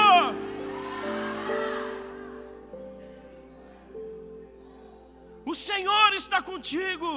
[5.52, 7.10] O Senhor está contigo.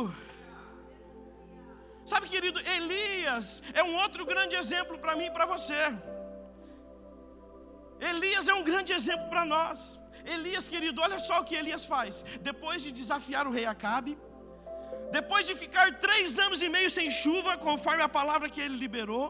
[2.11, 5.83] Sabe, querido, Elias é um outro grande exemplo para mim e para você.
[8.13, 9.81] Elias é um grande exemplo para nós.
[10.37, 12.25] Elias, querido, olha só o que Elias faz.
[12.53, 14.13] Depois de desafiar o rei Acabe,
[15.11, 19.27] depois de ficar três anos e meio sem chuva, conforme a palavra que ele liberou,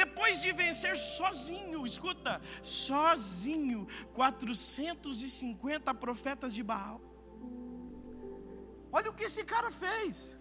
[0.00, 7.00] depois de vencer sozinho, escuta, sozinho, 450 profetas de Baal.
[8.92, 10.38] Olha o que esse cara fez.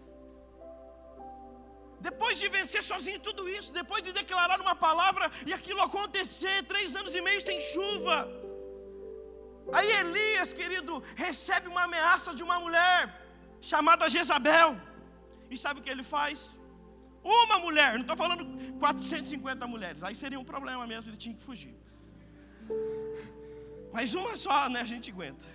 [1.99, 6.95] Depois de vencer sozinho tudo isso, depois de declarar uma palavra e aquilo acontecer, três
[6.95, 8.17] anos e meio sem chuva.
[9.73, 13.26] Aí Elias, querido, recebe uma ameaça de uma mulher
[13.61, 14.79] chamada Jezabel.
[15.49, 16.59] E sabe o que ele faz?
[17.23, 18.45] Uma mulher, não estou falando
[18.79, 21.75] 450 mulheres, aí seria um problema mesmo, ele tinha que fugir.
[23.91, 25.45] Mas uma só, né, a gente aguenta.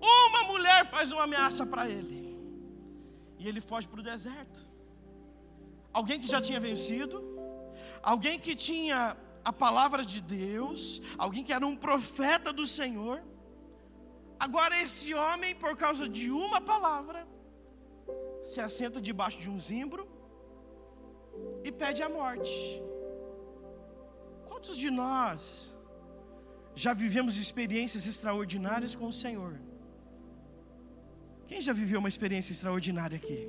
[0.00, 2.18] Uma mulher faz uma ameaça para ele.
[3.38, 4.60] E ele foge para o deserto.
[5.92, 7.22] Alguém que já tinha vencido,
[8.02, 13.22] alguém que tinha a palavra de Deus, alguém que era um profeta do Senhor.
[14.46, 17.20] Agora, esse homem, por causa de uma palavra,
[18.42, 20.08] se assenta debaixo de um zimbro
[21.62, 22.56] e pede a morte.
[24.48, 25.42] Quantos de nós
[26.74, 29.52] já vivemos experiências extraordinárias com o Senhor?
[31.46, 33.40] Quem já viveu uma experiência extraordinária aqui?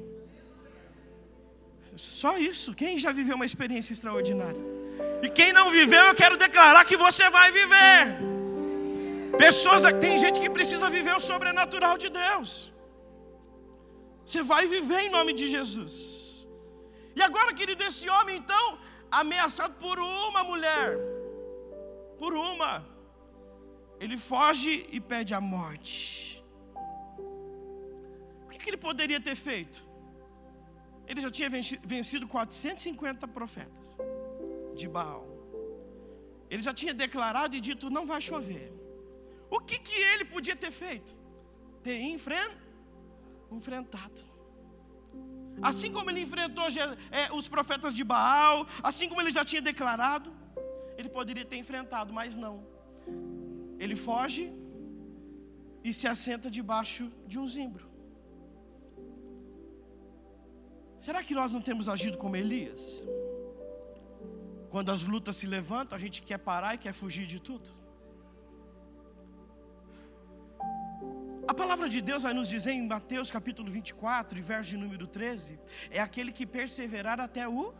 [1.96, 2.74] Só isso.
[2.74, 4.60] Quem já viveu uma experiência extraordinária?
[5.22, 8.41] E quem não viveu, eu quero declarar que você vai viver.
[9.38, 12.74] Pessoas, tem gente que precisa viver o sobrenatural de Deus.
[14.26, 16.48] Você vai viver em nome de Jesus.
[17.16, 18.80] E agora, querido, esse homem então,
[19.12, 20.98] ameaçado por uma mulher,
[22.18, 22.86] por uma,
[24.00, 26.32] ele foge e pede a morte
[28.62, 29.84] que ele poderia ter feito?
[31.08, 33.98] Ele já tinha vencido 450 profetas
[34.76, 35.28] de Baal.
[36.50, 38.72] Ele já tinha declarado e dito: não vai chover.
[39.56, 41.12] O que, que ele podia ter feito?
[41.84, 41.98] Ter
[43.52, 44.22] enfrentado.
[45.62, 46.64] Assim como ele enfrentou
[47.12, 50.34] é, os profetas de Baal, assim como ele já tinha declarado,
[50.98, 52.66] ele poderia ter enfrentado, mas não.
[53.78, 54.54] Ele foge
[55.84, 57.92] e se assenta debaixo de um zimbro.
[61.02, 63.04] Será que nós não temos agido como Elias?
[64.70, 67.81] Quando as lutas se levantam, a gente quer parar e quer fugir de tudo.
[71.52, 75.60] A palavra de Deus vai nos dizer em Mateus capítulo 24, verso de número 13:
[75.90, 77.74] é aquele que perseverar até o.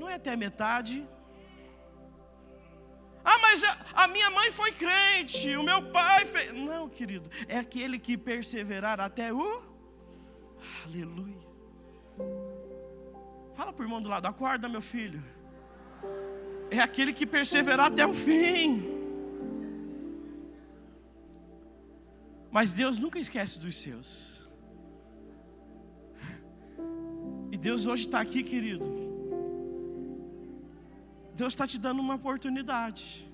[0.00, 1.06] Não é até metade.
[3.24, 6.52] Ah, mas a, a minha mãe foi crente, o meu pai fez.
[6.52, 9.46] Não, querido, é aquele que perseverar até o.
[10.84, 11.46] Aleluia.
[13.54, 15.22] Fala para o irmão do lado, acorda, meu filho.
[16.72, 18.91] É aquele que perseverar até o fim.
[22.52, 24.50] Mas Deus nunca esquece dos seus.
[27.50, 28.88] E Deus hoje está aqui, querido.
[31.34, 33.26] Deus está te dando uma oportunidade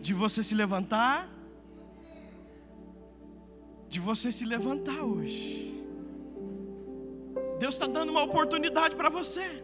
[0.00, 1.28] de você se levantar,
[3.88, 5.84] de você se levantar hoje.
[7.58, 9.62] Deus está dando uma oportunidade para você.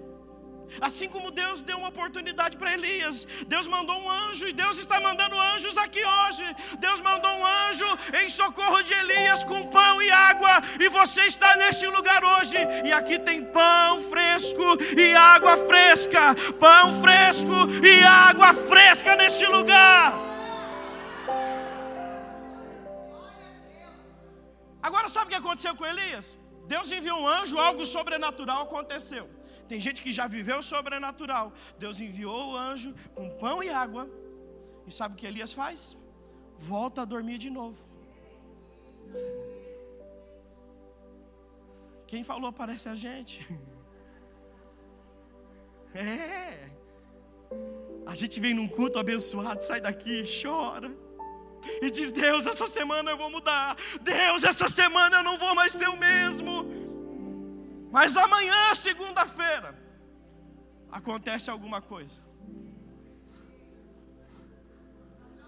[0.81, 5.00] Assim como Deus deu uma oportunidade para Elias, Deus mandou um anjo e Deus está
[5.00, 6.44] mandando anjos aqui hoje.
[6.78, 7.87] Deus mandou um anjo
[8.22, 10.50] em socorro de Elias com pão e água,
[10.81, 12.57] e você está neste lugar hoje.
[12.85, 14.64] E aqui tem pão fresco
[14.96, 20.28] e água fresca, pão fresco e água fresca neste lugar.
[24.83, 26.38] Agora sabe o que aconteceu com Elias?
[26.66, 29.38] Deus enviou um anjo, algo sobrenatural aconteceu.
[29.68, 31.52] Tem gente que já viveu sobrenatural.
[31.78, 34.09] Deus enviou o anjo com pão e água.
[34.87, 35.96] E sabe o que Elias faz?
[36.59, 37.78] Volta a dormir de novo.
[42.07, 43.46] Quem falou parece a gente.
[45.94, 46.70] É.
[48.07, 50.92] A gente vem num culto abençoado, sai daqui, chora.
[51.81, 53.76] E diz: Deus, essa semana eu vou mudar.
[54.02, 56.58] Deus, essa semana eu não vou mais ser o mesmo.
[57.90, 59.74] Mas amanhã, segunda-feira,
[60.90, 62.18] acontece alguma coisa.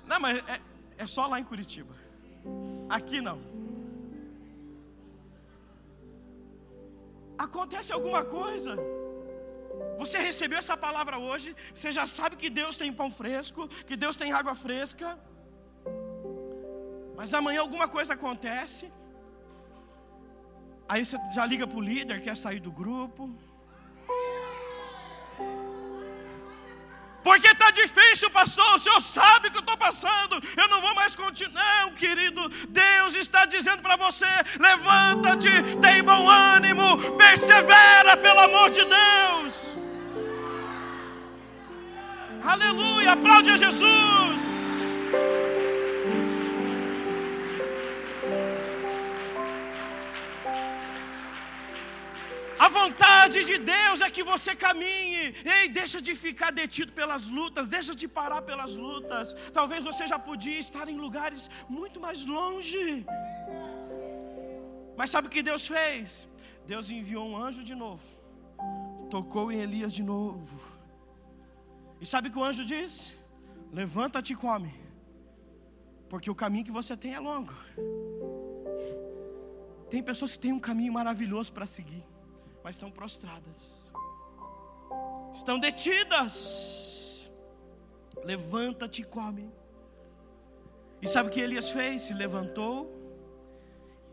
[0.07, 0.61] Não, mas é,
[0.98, 1.94] é só lá em Curitiba.
[2.88, 3.38] Aqui não.
[7.38, 8.76] Acontece alguma coisa.
[9.98, 14.16] Você recebeu essa palavra hoje, você já sabe que Deus tem pão fresco, que Deus
[14.16, 15.18] tem água fresca.
[17.16, 18.85] Mas amanhã alguma coisa acontece.
[20.90, 23.31] Aí você já liga para o líder, quer sair do grupo.
[27.22, 28.74] Porque está difícil, pastor.
[28.74, 30.35] O senhor sabe que eu estou passando.
[30.57, 31.62] Eu não vou mais continuar.
[31.62, 32.48] Não, querido.
[32.68, 34.26] Deus está dizendo para você:
[34.59, 39.79] levanta-te, tem bom ânimo, persevera, pelo amor de Deus.
[42.42, 43.12] Aleluia.
[43.12, 44.42] Aplaude a Jesus.
[52.70, 55.35] Vontade de Deus é que você caminhe.
[55.56, 59.35] Ei, deixa de ficar detido pelas lutas, deixa de parar pelas lutas.
[59.52, 63.04] Talvez você já podia estar em lugares muito mais longe.
[64.96, 66.28] Mas sabe o que Deus fez?
[66.66, 68.02] Deus enviou um anjo de novo.
[69.11, 70.61] Tocou em Elias de novo.
[72.00, 73.14] E sabe o que o anjo disse?
[73.72, 74.72] Levanta-te e come.
[76.09, 77.54] Porque o caminho que você tem é longo.
[79.88, 82.04] Tem pessoas que têm um caminho maravilhoso para seguir
[82.62, 83.92] mas estão prostradas,
[85.33, 87.31] estão detidas.
[88.25, 89.51] Levanta-te e come.
[91.01, 92.03] E sabe o que Elias fez?
[92.03, 93.01] Se levantou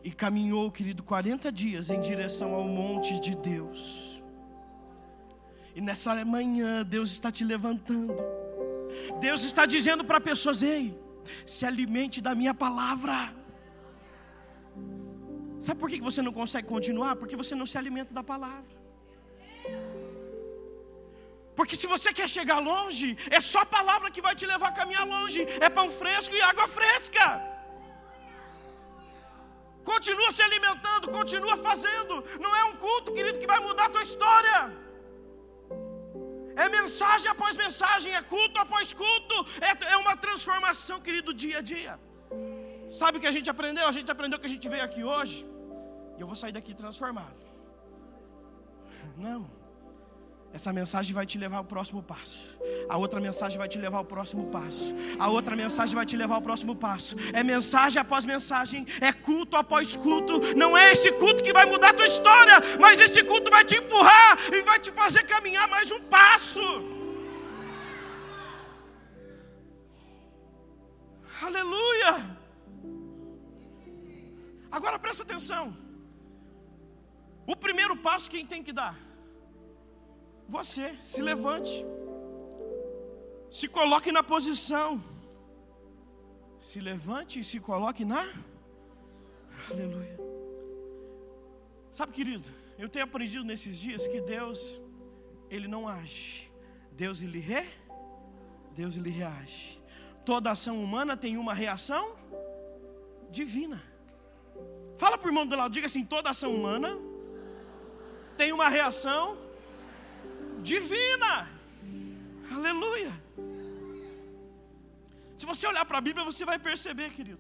[0.03, 4.23] e caminhou, querido, 40 dias em direção ao monte de Deus.
[5.75, 8.15] E nessa manhã, Deus está te levantando.
[9.19, 10.97] Deus está dizendo para pessoas: ei,
[11.45, 13.35] se alimente da minha palavra.
[15.65, 17.15] Sabe por que você não consegue continuar?
[17.15, 18.75] Porque você não se alimenta da palavra.
[21.57, 24.77] Porque se você quer chegar longe, é só a palavra que vai te levar a
[24.79, 25.41] caminhar longe.
[25.65, 27.25] É pão fresco e água fresca.
[29.91, 32.15] Continua se alimentando, continua fazendo.
[32.45, 34.57] Não é um culto, querido, que vai mudar a tua história.
[36.63, 39.37] É mensagem após mensagem, é culto após culto.
[39.69, 41.93] É, é uma transformação, querido, dia a dia.
[42.91, 43.87] Sabe o que a gente aprendeu?
[43.87, 45.45] A gente aprendeu que a gente veio aqui hoje
[46.17, 47.35] e eu vou sair daqui transformado.
[49.17, 49.49] Não.
[50.53, 52.57] Essa mensagem vai te levar ao próximo passo.
[52.89, 54.95] A outra mensagem vai te levar ao próximo passo.
[55.19, 57.15] A outra mensagem vai te levar ao próximo passo.
[57.33, 60.39] É mensagem após mensagem, é culto após culto.
[60.55, 63.75] Não é esse culto que vai mudar a tua história, mas esse culto vai te
[63.75, 66.61] empurrar e vai te fazer caminhar mais um passo.
[71.43, 72.36] Aleluia!
[74.71, 75.75] Agora presta atenção.
[77.45, 78.97] O primeiro passo quem tem que dar?
[80.47, 81.85] Você, se levante.
[83.49, 85.01] Se coloque na posição.
[86.59, 88.25] Se levante e se coloque na
[89.69, 90.17] Aleluia.
[91.91, 92.45] Sabe, querido,
[92.77, 94.79] eu tenho aprendido nesses dias que Deus
[95.49, 96.51] ele não age.
[96.91, 97.65] Deus ele re,
[98.73, 99.81] Deus ele reage.
[100.23, 102.15] Toda ação humana tem uma reação
[103.31, 103.81] divina.
[104.97, 106.97] Fala para o irmão do lado, diga assim: toda ação humana
[108.35, 109.37] tem uma reação
[110.61, 111.47] divina.
[112.51, 113.11] Aleluia.
[115.37, 117.39] Se você olhar para a Bíblia, você vai perceber, querido,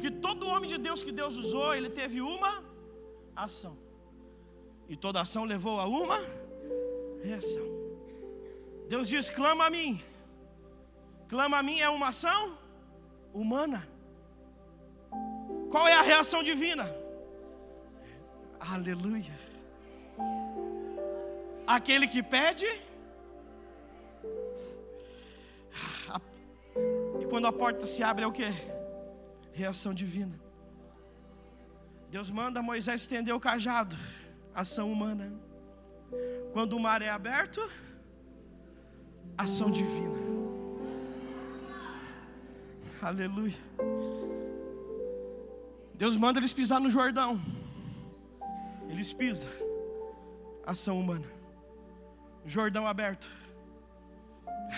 [0.00, 2.64] que todo homem de Deus que Deus usou, ele teve uma
[3.34, 3.78] ação.
[4.88, 6.18] E toda ação levou a uma
[7.22, 7.66] reação.
[8.88, 10.02] Deus diz: clama a mim.
[11.28, 12.58] Clama a mim é uma ação
[13.32, 13.95] humana.
[15.70, 16.90] Qual é a reação divina?
[18.58, 19.34] Aleluia.
[21.66, 22.66] Aquele que pede.
[27.20, 28.48] E quando a porta se abre é o que?
[29.52, 30.38] Reação divina.
[32.10, 33.96] Deus manda Moisés estender o cajado.
[34.54, 35.32] Ação humana.
[36.52, 37.60] Quando o mar é aberto,
[39.36, 40.16] ação divina.
[43.02, 43.60] Aleluia.
[45.96, 47.40] Deus manda eles pisar no Jordão.
[48.88, 49.48] Eles pisam.
[50.64, 51.26] Ação humana.
[52.44, 53.28] Jordão aberto.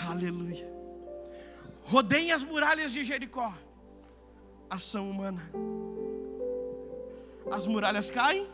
[0.09, 0.67] Aleluia.
[1.83, 3.53] Rodeiem as muralhas de Jericó.
[4.71, 5.43] Ação humana.
[7.51, 8.47] As muralhas caem.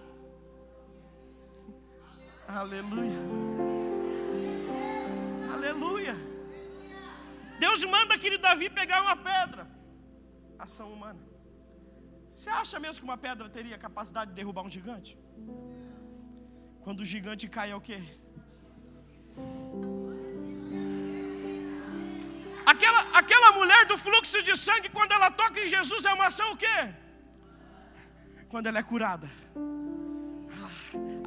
[2.46, 3.18] Aleluia.
[5.52, 6.14] Aleluia.
[7.58, 9.68] Deus manda aquele Davi pegar uma pedra.
[10.58, 11.33] Ação humana.
[12.34, 15.10] Você acha mesmo que uma pedra teria capacidade de derrubar um gigante?
[16.84, 17.98] Quando o gigante cai é o quê?
[22.72, 26.48] Aquela, aquela mulher do fluxo de sangue, quando ela toca em Jesus, é uma ação
[26.52, 26.78] o quê?
[28.48, 29.30] Quando ela é curada.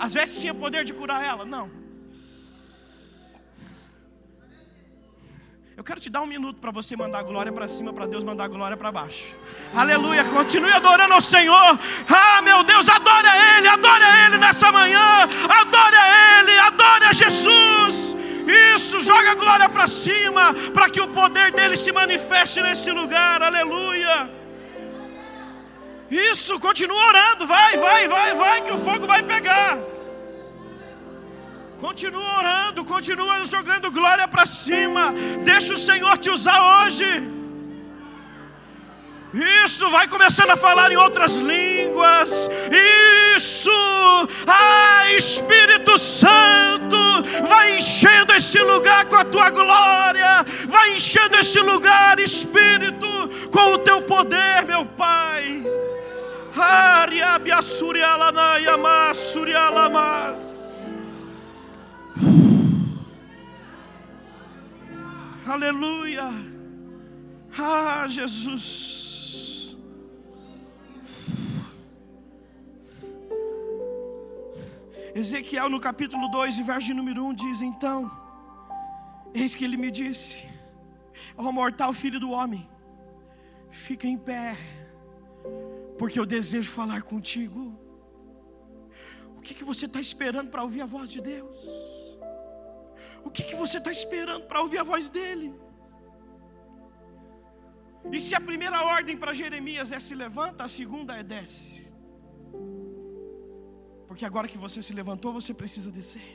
[0.06, 1.46] Às vezes tinha poder de curar ela?
[1.46, 1.87] Não.
[5.78, 8.48] Eu quero te dar um minuto para você mandar glória para cima, para Deus mandar
[8.48, 9.36] glória para baixo.
[9.76, 10.24] Aleluia.
[10.24, 11.80] Continue adorando ao Senhor.
[12.10, 15.30] Ah, meu Deus, adore a Ele, adore a Ele nessa manhã.
[15.62, 18.18] Adore a Ele, adore a Jesus.
[18.76, 23.44] Isso, joga a glória para cima, para que o poder dele se manifeste nesse lugar.
[23.44, 24.32] Aleluia.
[26.10, 29.78] Isso, continua orando, vai, vai, vai, vai, que o fogo vai pegar.
[31.80, 35.14] Continua orando, continua jogando glória para cima.
[35.44, 37.06] Deixa o Senhor te usar hoje.
[39.64, 42.50] Isso, vai começando a falar em outras línguas.
[43.36, 43.70] Isso,
[44.48, 46.98] ah, Espírito Santo,
[47.48, 53.08] vai enchendo esse lugar com a tua glória, vai enchendo esse lugar, Espírito,
[53.52, 55.64] com o teu poder, meu Pai.
[65.46, 66.30] Aleluia.
[67.58, 69.76] Ah, Jesus.
[75.16, 78.12] Ezequiel no capítulo 2, verso número 1 diz: Então,
[79.34, 80.38] eis que ele me disse:
[81.36, 82.70] Ó mortal filho do homem,
[83.72, 84.56] fica em pé
[85.98, 87.76] porque eu desejo falar contigo.
[89.36, 91.87] O que, que você está esperando para ouvir a voz de Deus?
[93.28, 95.48] O que, que você está esperando para ouvir a voz dele?
[98.16, 101.94] E se a primeira ordem para Jeremias é se levanta, a segunda é desce.
[104.08, 106.30] Porque agora que você se levantou, você precisa descer.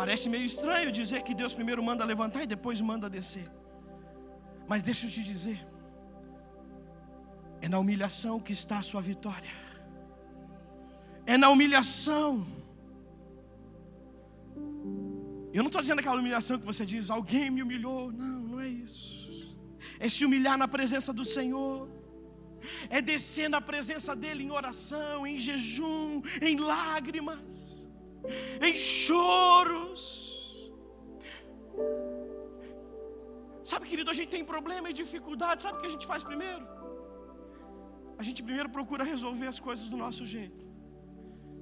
[0.00, 3.48] Parece meio estranho dizer que Deus primeiro manda levantar e depois manda descer.
[4.70, 5.60] Mas deixa eu te dizer,
[7.60, 9.56] é na humilhação que está a sua vitória.
[11.26, 12.46] É na humilhação.
[15.56, 18.00] Eu não estou dizendo aquela humilhação que você diz, alguém me humilhou.
[18.22, 19.04] Não, não é isso.
[20.04, 21.76] É se humilhar na presença do Senhor.
[22.96, 27.88] É descer na presença dEle em oração, em jejum, em lágrimas,
[28.68, 30.02] em choros.
[33.70, 35.62] Sabe, querido, a gente tem problema e dificuldade.
[35.64, 36.64] Sabe o que a gente faz primeiro?
[38.18, 40.62] a gente primeiro procura resolver as coisas do nosso jeito.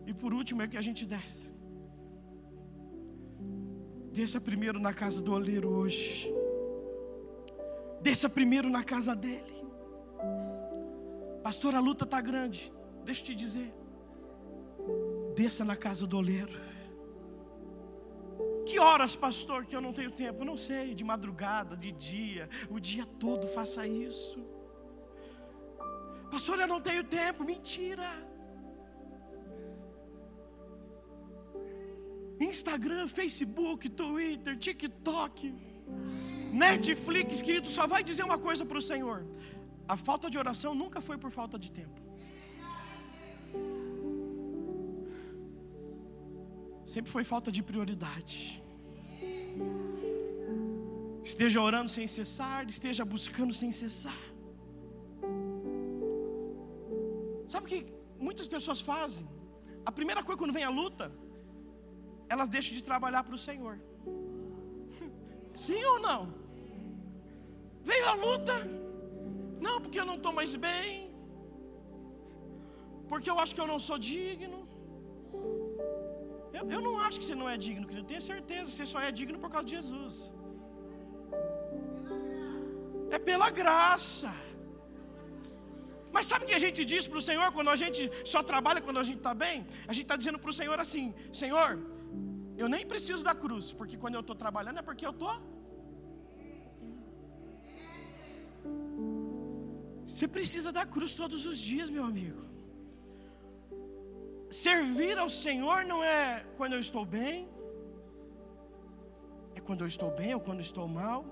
[0.06, 1.50] E por último é que a gente desce.
[4.12, 6.32] Desça primeiro na casa do oleiro hoje.
[8.02, 9.64] Desça primeiro na casa dele.
[11.42, 12.70] Pastor, a luta está grande.
[13.04, 13.72] Deixa eu te dizer.
[15.34, 16.52] Desça na casa do oleiro.
[18.66, 20.44] Que horas, pastor, que eu não tenho tempo?
[20.44, 24.44] Não sei, de madrugada, de dia, o dia todo faça isso.
[26.30, 27.44] Pastor, eu não tenho tempo.
[27.44, 28.06] Mentira.
[32.50, 35.54] Instagram, Facebook, Twitter, TikTok,
[36.52, 39.18] Netflix, querido, só vai dizer uma coisa para o Senhor:
[39.94, 42.00] a falta de oração nunca foi por falta de tempo.
[46.92, 48.62] Sempre foi falta de prioridade.
[51.30, 54.22] Esteja orando sem cessar, esteja buscando sem cessar.
[57.52, 57.86] Sabe o que
[58.18, 59.26] muitas pessoas fazem?
[59.86, 61.12] A primeira coisa quando vem a luta,
[62.32, 63.74] elas deixam de trabalhar para o Senhor.
[65.64, 66.20] Sim ou não?
[67.90, 68.56] Veio a luta,
[69.66, 70.90] não, porque eu não estou mais bem,
[73.10, 74.60] porque eu acho que eu não sou digno.
[76.58, 78.04] Eu, eu não acho que você não é digno, querido.
[78.04, 80.14] Eu tenho certeza, você só é digno por causa de Jesus.
[83.16, 84.30] É pela graça.
[86.14, 88.02] Mas sabe o que a gente diz para o Senhor quando a gente
[88.32, 89.56] só trabalha quando a gente está bem?
[89.90, 91.06] A gente está dizendo para o Senhor assim:
[91.42, 91.70] Senhor,
[92.56, 95.34] eu nem preciso da cruz, porque quando eu estou trabalhando é porque eu estou.
[100.06, 102.42] Você precisa da cruz todos os dias, meu amigo.
[104.50, 107.48] Servir ao Senhor não é quando eu estou bem,
[109.54, 111.24] é quando eu estou bem ou quando estou mal.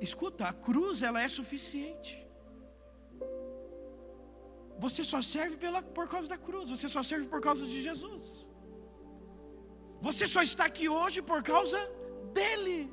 [0.00, 2.26] Escuta, a cruz ela é suficiente.
[4.78, 8.50] Você só serve pela, por causa da cruz, você só serve por causa de Jesus.
[10.00, 11.78] Você só está aqui hoje por causa
[12.32, 12.90] dele.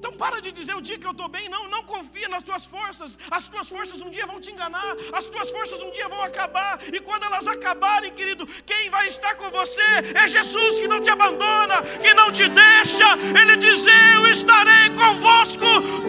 [0.00, 2.64] Então para de dizer o dia que eu estou bem, não, não confia nas tuas
[2.64, 3.18] forças.
[3.30, 6.80] As tuas forças um dia vão te enganar, as tuas forças um dia vão acabar,
[6.90, 9.82] e quando elas acabarem, querido, quem vai estar com você
[10.14, 13.08] é Jesus que não te abandona, que não te deixa.
[13.38, 13.84] Ele diz:
[14.14, 15.66] Eu estarei convosco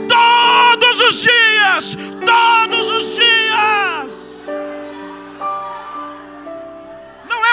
[0.08, 3.91] todos os dias, todos os dias.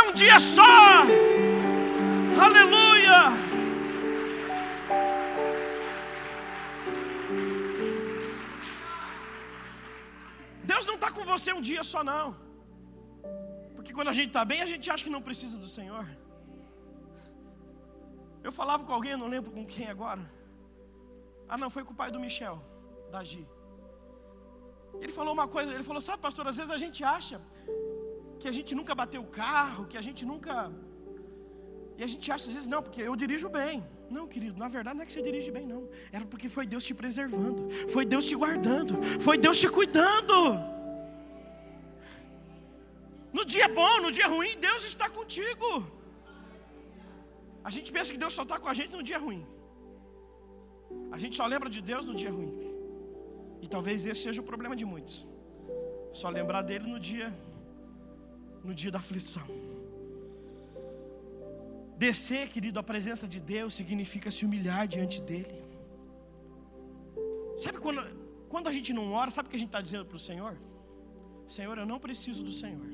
[0.08, 0.74] Um dia só.
[2.46, 3.18] Aleluia.
[10.72, 12.26] Deus não está com você um dia só, não.
[13.74, 16.06] Porque quando a gente está bem, a gente acha que não precisa do Senhor.
[18.46, 20.24] Eu falava com alguém, eu não lembro com quem agora.
[21.48, 22.56] Ah, não, foi com o pai do Michel,
[23.12, 23.44] da Gi.
[25.02, 27.40] Ele falou uma coisa, ele falou, sabe, pastor, às vezes a gente acha
[28.40, 30.52] que a gente nunca bateu o carro, que a gente nunca.
[31.98, 33.76] E a gente acha às vezes, não, porque eu dirijo bem.
[34.16, 35.82] Não, querido, na verdade não é que você dirige bem, não.
[36.16, 37.62] Era porque foi Deus te preservando,
[37.94, 38.94] foi Deus te guardando,
[39.26, 40.36] foi Deus te cuidando.
[43.36, 45.68] No dia bom, no dia ruim, Deus está contigo.
[47.68, 49.42] A gente pensa que Deus só está com a gente no dia ruim.
[51.12, 52.52] A gente só lembra de Deus no dia ruim.
[53.60, 55.16] E talvez esse seja o problema de muitos.
[56.20, 57.28] Só lembrar dele no dia
[58.64, 59.46] no dia da aflição.
[62.04, 65.60] Descer, querido, a presença de Deus significa se humilhar diante dEle.
[67.64, 68.00] Sabe quando,
[68.48, 70.56] quando a gente não ora, sabe o que a gente está dizendo para o Senhor?
[71.56, 72.90] Senhor, eu não preciso do Senhor.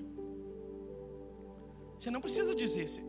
[1.99, 2.89] Você não precisa dizer.
[2.89, 3.03] Se,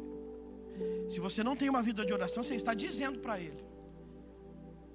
[1.10, 3.64] se você não tem uma vida de oração, você está dizendo para Ele: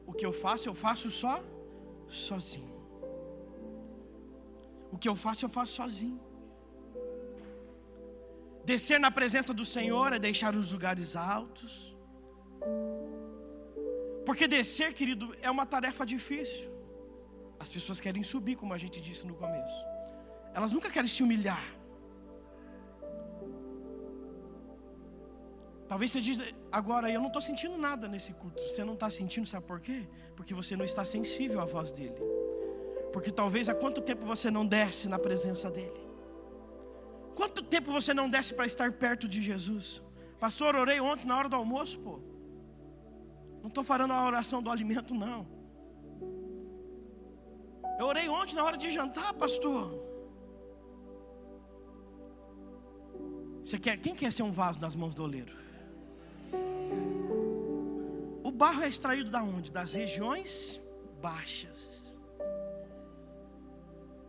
[0.06, 1.42] O que eu faço, eu faço só
[2.08, 2.74] sozinho.
[4.92, 6.20] O que eu faço, eu faço sozinho.
[8.70, 11.72] Descer na presença do Senhor é deixar os lugares altos.
[14.24, 16.68] Porque descer, querido, é uma tarefa difícil.
[17.58, 19.80] As pessoas querem subir, como a gente disse no começo.
[20.54, 21.66] Elas nunca querem se humilhar.
[25.88, 26.38] Talvez você diz,
[26.70, 28.62] agora eu não estou sentindo nada nesse culto.
[28.62, 30.06] Você não está sentindo, sabe por quê?
[30.36, 32.22] Porque você não está sensível à voz dele.
[33.12, 36.09] Porque talvez há quanto tempo você não desce na presença dele.
[37.40, 40.02] Quanto tempo você não desce para estar perto de Jesus?
[40.38, 42.20] Pastor, orei ontem na hora do almoço, pô.
[43.62, 45.40] Não estou falando a oração do alimento, não.
[47.98, 49.86] Eu orei ontem na hora de jantar, pastor.
[53.64, 55.56] Você quer, quem quer ser um vaso nas mãos do oleiro?
[58.44, 59.70] O barro é extraído da onde?
[59.70, 60.78] Das regiões
[61.22, 62.20] baixas.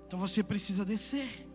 [0.07, 1.50] Então você precisa descer.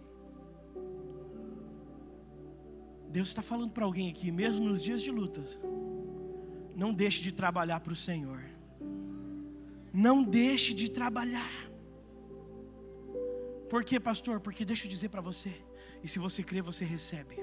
[3.16, 5.58] Deus está falando para alguém aqui, mesmo nos dias de lutas,
[6.76, 8.42] não deixe de trabalhar para o Senhor.
[9.90, 11.50] Não deixe de trabalhar.
[13.70, 14.38] Por quê, pastor?
[14.38, 15.50] Porque deixa eu dizer para você,
[16.04, 17.38] e se você crer, você recebe.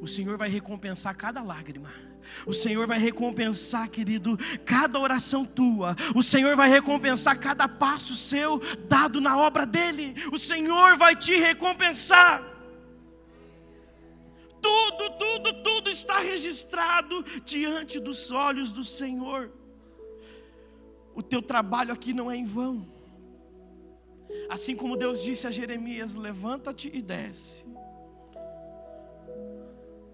[0.00, 1.92] O Senhor vai recompensar cada lágrima.
[2.46, 5.96] O Senhor vai recompensar, querido, cada oração tua.
[6.14, 10.14] O Senhor vai recompensar cada passo seu dado na obra dele.
[10.32, 12.49] O Senhor vai te recompensar.
[16.00, 19.50] Está registrado diante dos olhos do Senhor.
[21.14, 22.86] O teu trabalho aqui não é em vão.
[24.48, 27.66] Assim como Deus disse a Jeremias: levanta-te e desce.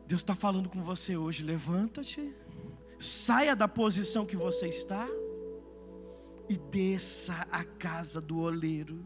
[0.07, 2.35] Deus está falando com você hoje: levanta-te,
[2.99, 5.07] saia da posição que você está
[6.49, 9.05] e desça a casa do oleiro.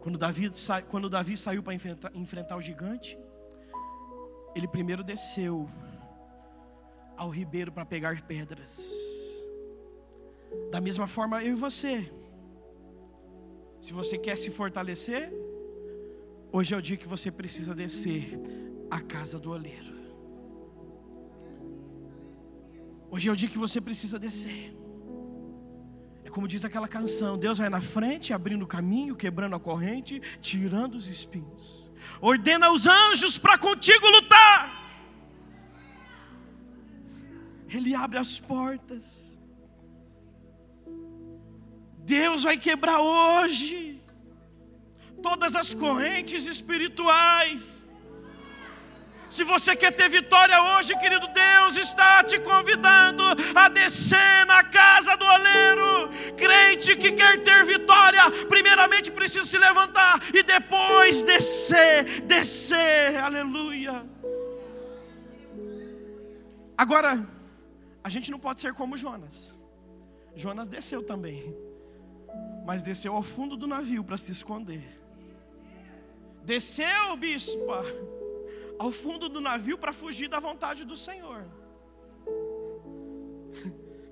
[0.00, 0.50] Quando Davi,
[0.88, 3.18] quando Davi saiu para enfrentar, enfrentar o gigante,
[4.56, 5.68] ele primeiro desceu
[7.16, 8.92] ao ribeiro para pegar pedras.
[10.70, 12.10] Da mesma forma, eu e você.
[13.80, 15.32] Se você quer se fortalecer,
[16.52, 18.40] Hoje é o dia que você precisa descer
[18.90, 19.94] à casa do oleiro.
[23.10, 24.74] Hoje é o dia que você precisa descer.
[26.24, 30.18] É como diz aquela canção: Deus vai na frente, abrindo o caminho, quebrando a corrente,
[30.40, 31.92] tirando os espinhos.
[32.22, 34.25] Ordena os anjos para contigo lutar.
[37.76, 39.38] Ele abre as portas.
[41.98, 44.00] Deus vai quebrar hoje
[45.22, 47.84] todas as correntes espirituais.
[49.28, 53.24] Se você quer ter vitória hoje, querido Deus está te convidando
[53.54, 56.08] a descer na casa do oleiro.
[56.36, 64.06] Crente que quer ter vitória, primeiramente precisa se levantar e depois descer, descer, aleluia.
[66.78, 67.35] Agora,
[68.06, 69.36] a gente não pode ser como Jonas.
[70.42, 71.38] Jonas desceu também,
[72.68, 74.84] mas desceu ao fundo do navio para se esconder.
[76.52, 77.78] Desceu, bispa,
[78.78, 81.40] ao fundo do navio para fugir da vontade do Senhor.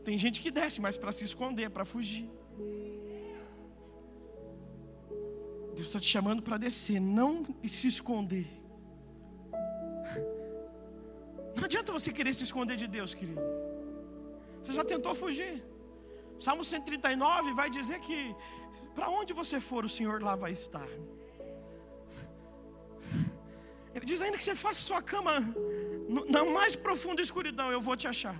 [0.07, 2.29] Tem gente que desce, mas para se esconder, para fugir.
[5.77, 7.31] Deus está te chamando para descer, não
[7.65, 8.49] se esconder.
[11.57, 13.64] Não adianta você querer se esconder de Deus, querido.
[14.65, 15.62] Você já tentou fugir.
[16.39, 18.35] Salmo 139 vai dizer que
[18.95, 20.89] para onde você for, o Senhor lá vai estar.
[23.95, 25.35] Ele diz: ainda que você faça sua cama
[26.35, 28.39] na mais profunda escuridão, eu vou te achar.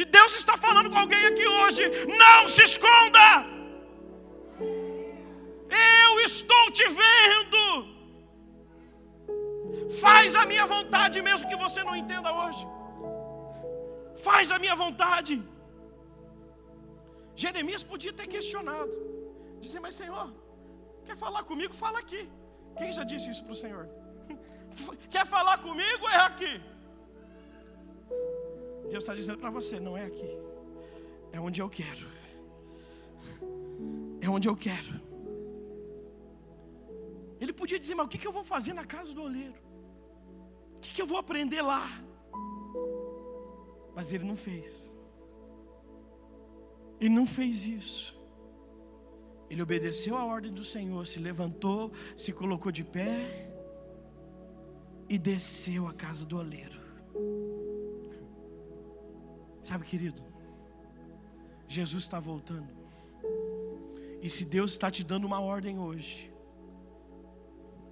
[0.00, 1.82] E Deus está falando com alguém aqui hoje:
[2.24, 3.26] não se esconda.
[5.96, 7.62] Eu estou te vendo.
[10.04, 12.64] Faz a minha vontade, mesmo que você não entenda hoje.
[14.26, 15.34] Faz a minha vontade.
[17.44, 18.94] Jeremias podia ter questionado,
[19.64, 20.28] dizer: Mas Senhor,
[21.06, 21.74] quer falar comigo?
[21.84, 22.22] Fala aqui.
[22.78, 23.84] Quem já disse isso para o Senhor?
[25.14, 26.04] Quer falar comigo?
[26.08, 26.52] É aqui.
[28.90, 30.30] Deus está dizendo para você: não é aqui,
[31.36, 32.06] é onde eu quero.
[34.24, 34.94] É onde eu quero.
[37.42, 39.60] Ele podia dizer, mas o que, eu vou fazer na casa do oleiro?
[40.76, 41.84] O que eu vou aprender lá?
[43.94, 44.94] Mas ele não fez.
[47.00, 48.20] Ele não fez isso.
[49.50, 53.50] Ele obedeceu a ordem do Senhor, se levantou, se colocou de pé
[55.08, 56.80] e desceu à casa do oleiro.
[59.62, 60.24] Sabe, querido,
[61.68, 62.82] Jesus está voltando.
[64.22, 66.32] E se Deus está te dando uma ordem hoje,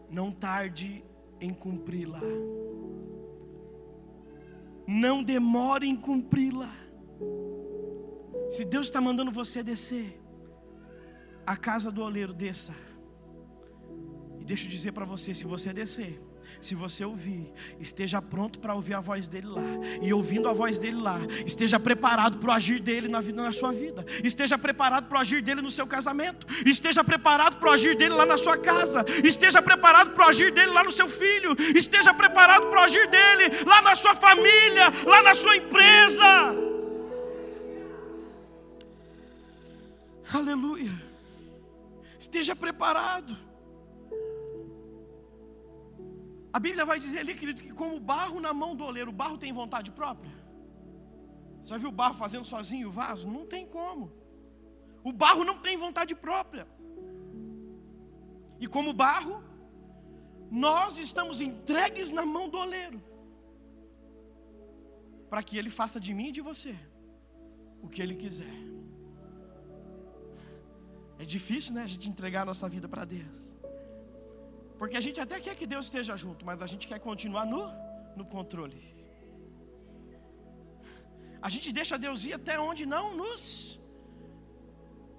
[0.08, 1.04] não tarde
[1.40, 2.20] em cumpri-la.
[4.92, 6.68] Não demore em cumpri-la.
[8.50, 10.20] Se Deus está mandando você descer,
[11.46, 12.74] a casa do oleiro, desça.
[14.40, 16.20] E deixa eu dizer para você: se você descer,
[16.60, 19.62] se você ouvir, esteja pronto para ouvir a voz dele lá.
[20.02, 23.52] E ouvindo a voz dele lá, esteja preparado para o agir dele na vida na
[23.52, 24.04] sua vida.
[24.24, 26.46] Esteja preparado para o agir dele no seu casamento.
[26.66, 29.04] Esteja preparado para o agir dele lá na sua casa.
[29.24, 31.56] Esteja preparado para o agir dele lá no seu filho.
[31.74, 36.70] Esteja preparado para o agir dele lá na sua família, lá na sua empresa.
[40.32, 40.92] Aleluia.
[42.18, 43.49] Esteja preparado.
[46.52, 49.38] A Bíblia vai dizer ali, querido, que como barro na mão do oleiro, o barro
[49.38, 50.32] tem vontade própria.
[51.60, 53.28] Você já viu o barro fazendo sozinho o vaso?
[53.28, 54.12] Não tem como.
[55.04, 56.66] O barro não tem vontade própria.
[58.58, 59.42] E como barro,
[60.50, 63.00] nós estamos entregues na mão do oleiro.
[65.28, 66.74] Para que ele faça de mim e de você
[67.82, 68.52] o que ele quiser.
[71.18, 73.56] É difícil, né, a gente entregar a nossa vida para Deus.
[74.80, 77.62] Porque a gente até quer que Deus esteja junto, mas a gente quer continuar no,
[78.18, 78.80] no controle.
[81.46, 83.78] A gente deixa Deus ir até onde não nos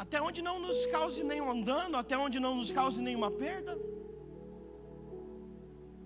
[0.04, 3.74] até onde não nos cause nenhum dano, até onde não nos cause nenhuma perda.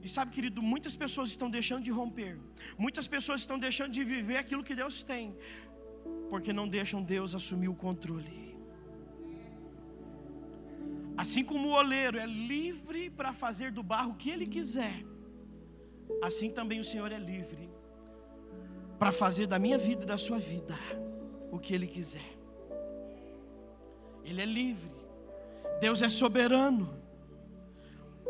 [0.03, 2.33] E sabe, querido, muitas pessoas estão deixando de romper,
[2.77, 5.33] muitas pessoas estão deixando de viver aquilo que Deus tem,
[6.29, 8.44] porque não deixam Deus assumir o controle.
[11.17, 15.03] Assim como o oleiro é livre para fazer do barro o que ele quiser,
[16.21, 17.69] assim também o Senhor é livre
[18.99, 20.77] para fazer da minha vida e da sua vida
[21.51, 22.35] o que ele quiser.
[24.23, 24.93] Ele é livre.
[25.79, 27.01] Deus é soberano.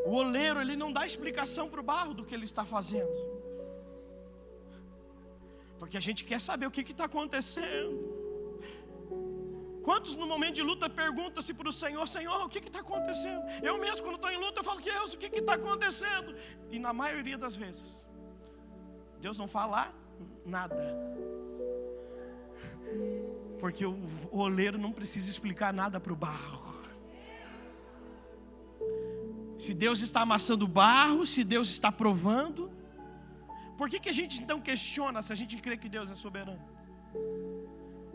[0.06, 3.36] O oleiro, ele não dá explicação para o barro do que ele está fazendo.
[5.80, 8.15] Porque a gente quer saber o que está acontecendo.
[9.86, 13.44] Quantos no momento de luta perguntam-se para o Senhor, Senhor, o que está acontecendo?
[13.62, 16.36] Eu mesmo, quando estou em luta, falo, Deus, o que está acontecendo?
[16.72, 18.08] E na maioria das vezes,
[19.22, 19.94] Deus não fala
[20.44, 20.76] nada.
[23.60, 23.96] Porque o
[24.32, 26.64] oleiro não precisa explicar nada para o barro.
[29.56, 32.72] Se Deus está amassando barro, se Deus está provando,
[33.78, 36.75] por que, que a gente então questiona se a gente crê que Deus é soberano?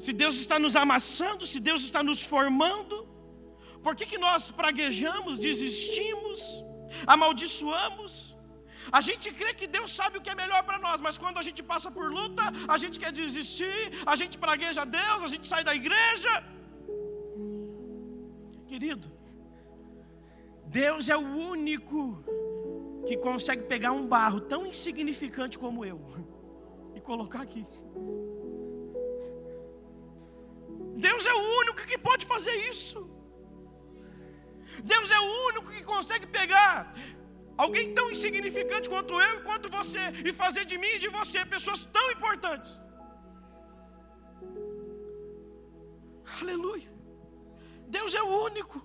[0.04, 2.96] Se Deus está nos amassando, se Deus está nos formando,
[3.84, 6.40] por que, que nós praguejamos, desistimos,
[7.14, 8.12] amaldiçoamos?
[8.98, 11.44] A gente crê que Deus sabe o que é melhor para nós, mas quando a
[11.48, 12.44] gente passa por luta,
[12.74, 13.80] a gente quer desistir,
[14.12, 16.32] a gente pragueja Deus, a gente sai da igreja.
[18.70, 19.06] Querido,
[20.66, 21.98] Deus é o único
[23.06, 26.00] que consegue pegar um barro tão insignificante como eu
[26.94, 27.64] e colocar aqui.
[31.06, 33.00] Deus é o único que pode fazer isso.
[34.92, 36.74] Deus é o único que consegue pegar
[37.64, 41.44] alguém tão insignificante quanto eu e quanto você e fazer de mim e de você
[41.56, 42.74] pessoas tão importantes.
[46.40, 46.90] Aleluia.
[47.96, 48.78] Deus é o único.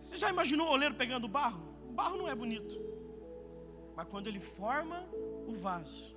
[0.00, 1.62] Você já imaginou o oleiro pegando barro?
[1.88, 2.74] O barro não é bonito.
[3.96, 4.98] Mas quando ele forma
[5.46, 6.16] o vaso,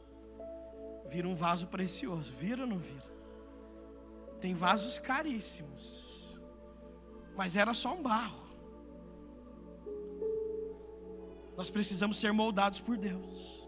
[1.06, 2.34] vira um vaso precioso.
[2.34, 3.19] Vira ou não vira?
[4.40, 6.40] Tem vasos caríssimos.
[7.36, 8.50] Mas era só um barro.
[11.58, 13.68] Nós precisamos ser moldados por Deus.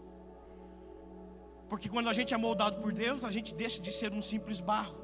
[1.68, 4.60] Porque quando a gente é moldado por Deus, a gente deixa de ser um simples
[4.60, 5.00] barro.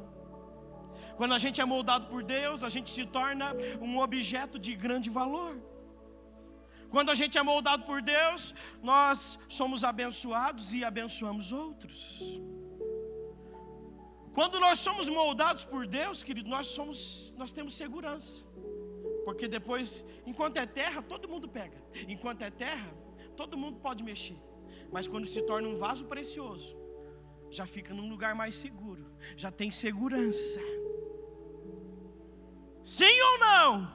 [1.17, 5.11] Quando a gente é moldado por Deus, a gente se torna um objeto de grande
[5.11, 5.57] valor.
[6.91, 12.41] Quando a gente é moldado por Deus, nós somos abençoados e abençoamos outros.
[14.39, 18.41] Quando nós somos moldados por Deus, querido, nós somos, nós temos segurança.
[19.25, 21.77] Porque depois, enquanto é terra, todo mundo pega.
[22.07, 22.89] Enquanto é terra,
[23.37, 24.39] todo mundo pode mexer.
[24.93, 26.77] Mas quando se torna um vaso precioso,
[27.51, 29.05] já fica num lugar mais seguro,
[29.37, 30.61] já tem segurança.
[32.81, 33.93] Sim ou não?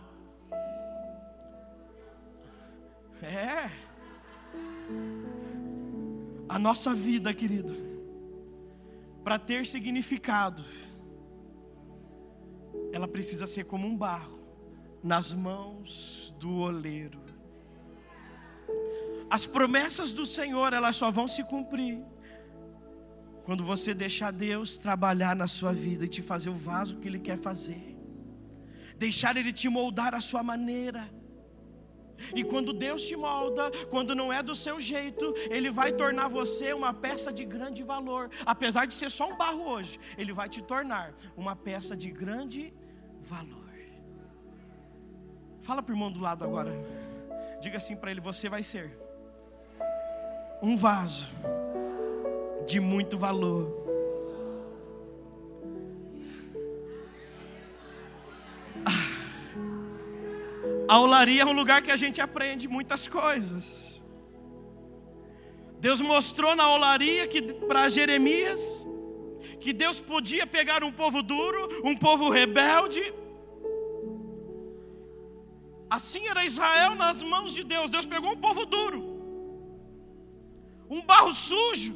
[3.22, 3.72] É.
[6.50, 7.93] A nossa vida, querido,
[9.24, 10.64] para ter significado,
[12.92, 14.42] ela precisa ser como um barro
[15.04, 17.22] nas mãos do oleiro.
[19.30, 22.04] As promessas do Senhor, elas só vão se cumprir
[23.46, 27.20] quando você deixar Deus trabalhar na sua vida e te fazer o vaso que Ele
[27.20, 27.94] quer fazer
[28.98, 31.10] deixar Ele te moldar a sua maneira.
[32.36, 36.74] E quando Deus te molda, quando não é do seu jeito, Ele vai tornar você
[36.74, 38.30] uma peça de grande valor.
[38.46, 42.74] Apesar de ser só um barro hoje, Ele vai te tornar uma peça de grande
[43.20, 43.64] valor.
[45.62, 46.74] Fala para o irmão do lado agora.
[47.62, 48.98] Diga assim para ele: Você vai ser
[50.62, 51.28] um vaso
[52.66, 53.93] de muito valor
[60.88, 64.04] A olaria é um lugar que a gente aprende muitas coisas.
[65.80, 68.86] Deus mostrou na olaria que para Jeremias
[69.64, 73.02] que Deus podia pegar um povo duro, um povo rebelde.
[75.90, 77.90] Assim era Israel nas mãos de Deus.
[77.90, 79.00] Deus pegou um povo duro,
[80.90, 81.96] um barro sujo,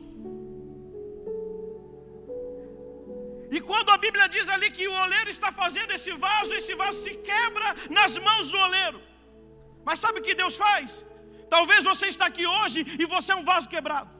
[3.55, 7.01] E quando a Bíblia diz ali que o oleiro está fazendo esse vaso, esse vaso
[7.01, 8.99] se quebra nas mãos do oleiro.
[9.85, 11.05] Mas sabe o que Deus faz?
[11.49, 14.11] Talvez você está aqui hoje e você é um vaso quebrado.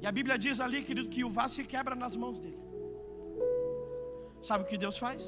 [0.00, 2.60] E a Bíblia diz ali, querido, que o vaso se quebra nas mãos dele.
[4.48, 5.22] Sabe o que Deus faz?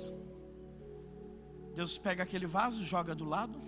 [1.74, 3.58] Deus pega aquele vaso, joga do lado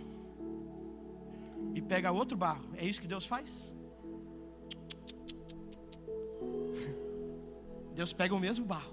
[1.75, 2.69] e pega outro barro.
[2.77, 3.75] É isso que Deus faz?
[7.95, 8.93] Deus pega o mesmo barro.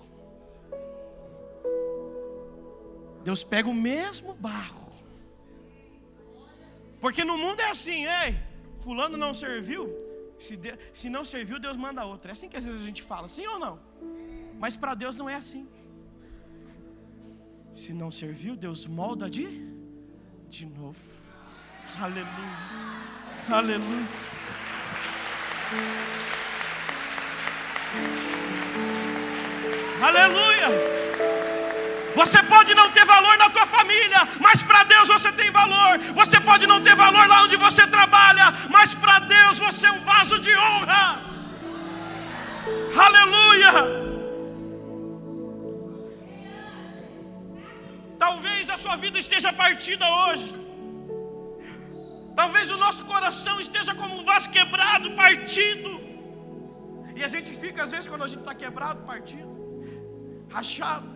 [3.23, 4.91] Deus pega o mesmo barro.
[6.99, 8.39] Porque no mundo é assim, ei,
[8.81, 9.87] fulano não serviu,
[10.39, 12.29] se, de, se não serviu, Deus manda outro.
[12.29, 13.79] É assim que às vezes a gente fala, sim ou não?
[14.59, 15.67] Mas para Deus não é assim.
[17.71, 19.77] Se não serviu, Deus molda de
[20.49, 20.99] de novo.
[21.99, 22.27] Aleluia.
[23.49, 24.07] Aleluia.
[30.01, 30.69] Aleluia.
[32.15, 35.99] Você pode não ter valor na tua família, mas para Deus você tem valor.
[36.21, 40.01] Você pode não ter valor lá onde você trabalha, mas para Deus você é um
[40.01, 41.21] vaso de honra.
[43.07, 43.71] Aleluia.
[48.17, 50.49] Talvez a sua vida esteja partida hoje.
[52.35, 55.91] Talvez o nosso coração esteja como um vaso quebrado, partido.
[57.15, 59.56] E a gente fica, às vezes, quando a gente está quebrado, partido,
[60.49, 61.07] rachado,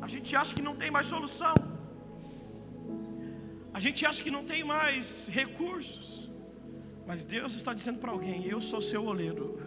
[0.00, 1.54] a gente acha que não tem mais solução.
[3.74, 6.30] A gente acha que não tem mais recursos.
[7.06, 9.60] Mas Deus está dizendo para alguém: Eu sou seu oleiro.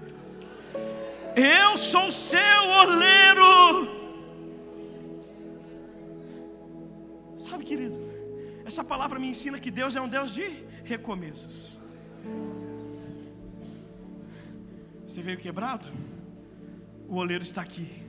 [1.36, 4.06] Eu sou seu oleiro.
[7.38, 8.00] Sabe, querido,
[8.66, 10.46] essa palavra me ensina que Deus é um Deus de
[10.84, 11.82] recomeços.
[15.06, 15.86] Você veio quebrado?
[17.08, 18.05] O oleiro está aqui.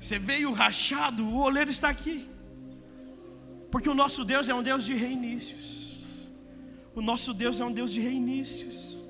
[0.00, 1.24] Você veio rachado?
[1.24, 2.28] O oleiro está aqui.
[3.70, 6.30] Porque o nosso Deus é um Deus de reinícios.
[6.94, 9.06] O nosso Deus é um Deus de reinícios.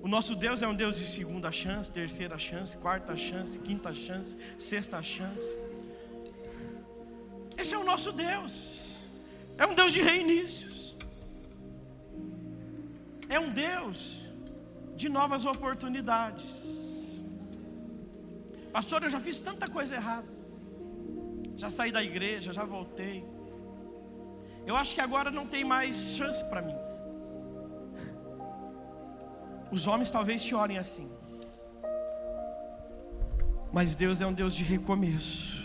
[0.00, 4.36] O nosso Deus é um Deus de segunda chance, terceira chance, quarta chance, quinta chance,
[4.58, 5.48] sexta chance.
[7.56, 9.04] Esse é o nosso Deus.
[9.58, 10.96] É um Deus de reinícios.
[13.28, 14.22] É um Deus
[14.96, 16.77] de novas oportunidades.
[18.72, 20.28] Pastor, eu já fiz tanta coisa errada.
[21.56, 23.24] Já saí da igreja, já voltei.
[24.66, 26.76] Eu acho que agora não tem mais chance para mim.
[29.70, 31.10] Os homens talvez te olhem assim.
[33.72, 35.58] Mas Deus é um Deus de recomeço.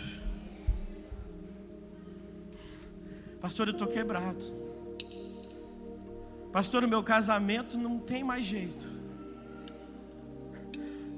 [3.40, 4.44] Pastor, eu estou quebrado.
[6.52, 8.88] Pastor, o meu casamento não tem mais jeito.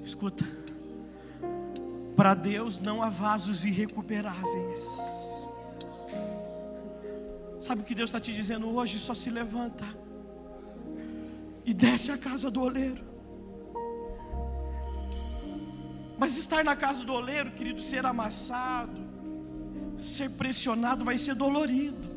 [0.03, 0.45] Escuta.
[2.17, 5.49] Para Deus não há vasos irrecuperáveis.
[7.61, 8.99] Sabe o que Deus está te dizendo hoje?
[8.99, 9.85] Só se levanta
[11.65, 13.05] e desce a casa do oleiro.
[16.17, 18.99] Mas estar na casa do oleiro, querido, ser amassado,
[19.99, 22.17] ser pressionado, vai ser dolorido.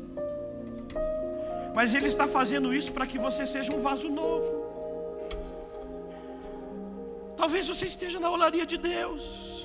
[1.74, 4.50] Mas Ele está fazendo isso para que você seja um vaso novo.
[7.36, 9.59] Talvez você esteja na olaria de Deus.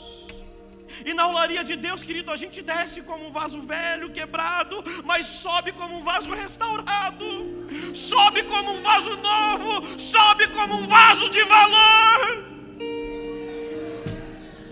[1.10, 4.78] E na olaria de Deus, querido, a gente desce como um vaso velho, quebrado,
[5.10, 7.28] mas sobe como um vaso restaurado,
[7.94, 12.22] sobe como um vaso novo, sobe como um vaso de valor.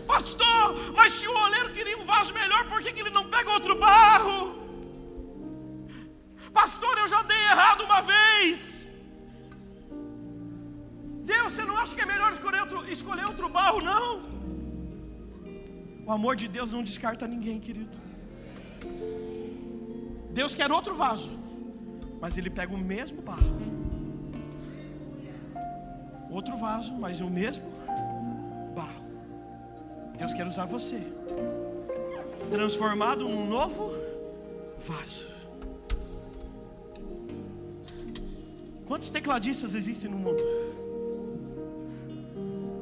[0.07, 0.65] Pastor,
[0.95, 3.75] mas se o oleiro queria um vaso melhor, por que, que ele não pega outro
[3.75, 4.39] barro?
[6.51, 8.91] Pastor, eu já dei errado uma vez.
[11.33, 14.33] Deus, você não acha que é melhor escolher outro, escolher outro barro, não?
[16.05, 17.97] O amor de Deus não descarta ninguém, querido.
[20.31, 21.31] Deus quer outro vaso,
[22.19, 23.55] mas Ele pega o mesmo barro.
[26.29, 27.65] Outro vaso, mas o mesmo
[28.75, 29.03] barro.
[30.17, 30.99] Deus quer usar você,
[32.51, 33.91] transformado num novo
[34.77, 35.27] vaso.
[38.85, 40.43] Quantos tecladistas existem no mundo?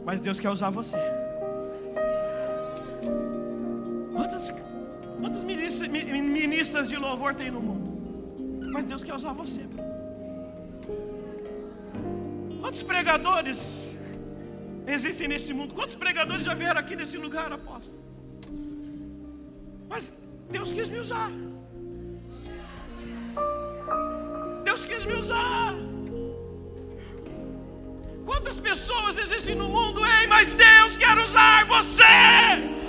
[0.04, 0.98] Mas Deus quer usar você.
[5.88, 7.90] Ministras, de louvor tem no mundo?
[8.72, 9.62] Mas Deus quer usar você.
[12.62, 13.98] Quantos pregadores
[14.88, 15.74] existem nesse mundo?
[15.74, 18.00] Quantos pregadores já vieram aqui nesse lugar, apóstolo?
[19.90, 20.14] Mas
[20.50, 21.30] Deus quis me usar.
[24.64, 25.76] Deus quis me usar.
[28.26, 32.81] Quantas pessoas existem no mundo, ei, mas Deus quer usar você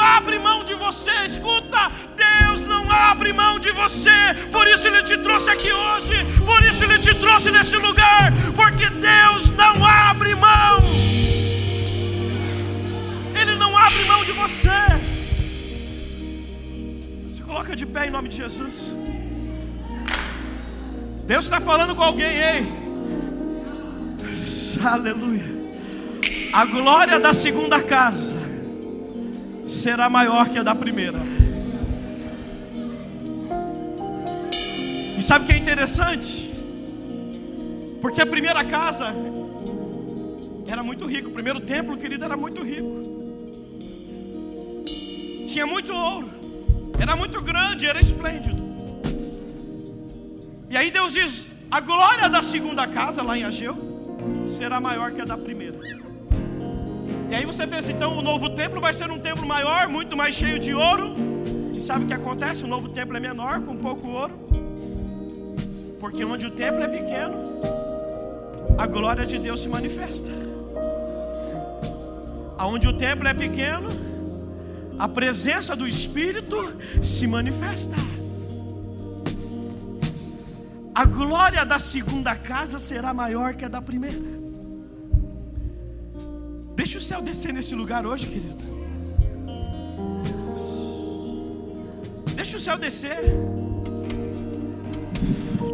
[0.00, 1.10] abre mão de você.
[1.26, 4.10] Escuta, Deus não abre mão de você.
[4.52, 6.24] Por isso Ele te trouxe aqui hoje.
[6.44, 8.32] Por isso Ele te trouxe nesse lugar.
[8.56, 10.80] Porque Deus não abre mão.
[13.40, 14.80] Ele não abre mão de você.
[17.34, 18.92] Se coloca de pé em nome de Jesus.
[21.26, 22.72] Deus está falando com alguém, hein?
[24.84, 25.60] Aleluia.
[26.52, 28.49] A glória da segunda casa
[29.70, 31.18] será maior que a da primeira.
[35.16, 36.50] E sabe o que é interessante?
[38.00, 39.14] Porque a primeira casa
[40.66, 41.28] era muito rica.
[41.28, 43.00] O primeiro templo, querido, era muito rico.
[45.46, 46.28] Tinha muito ouro.
[46.98, 48.60] Era muito grande, era esplêndido.
[50.68, 53.76] E aí Deus diz: a glória da segunda casa, lá em Ageu,
[54.46, 55.78] será maior que a da primeira.
[57.30, 60.34] E aí você pensa, então o novo templo vai ser um templo maior, muito mais
[60.34, 61.14] cheio de ouro.
[61.72, 62.64] E sabe o que acontece?
[62.64, 64.34] O novo templo é menor, com pouco ouro.
[66.00, 67.36] Porque onde o templo é pequeno,
[68.76, 70.28] a glória de Deus se manifesta.
[72.58, 73.88] Aonde o templo é pequeno,
[74.98, 76.56] a presença do Espírito
[77.00, 77.94] se manifesta.
[80.92, 84.39] A glória da segunda casa será maior que a da primeira.
[86.80, 88.64] Deixa o céu descer nesse lugar hoje, querido.
[92.34, 93.20] Deixa o céu descer.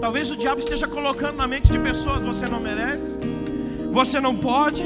[0.01, 3.17] Talvez o diabo esteja colocando na mente de pessoas: você não merece,
[3.93, 4.83] você não pode.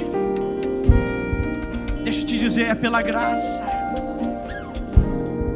[2.04, 3.64] Deixa eu te dizer, é pela graça.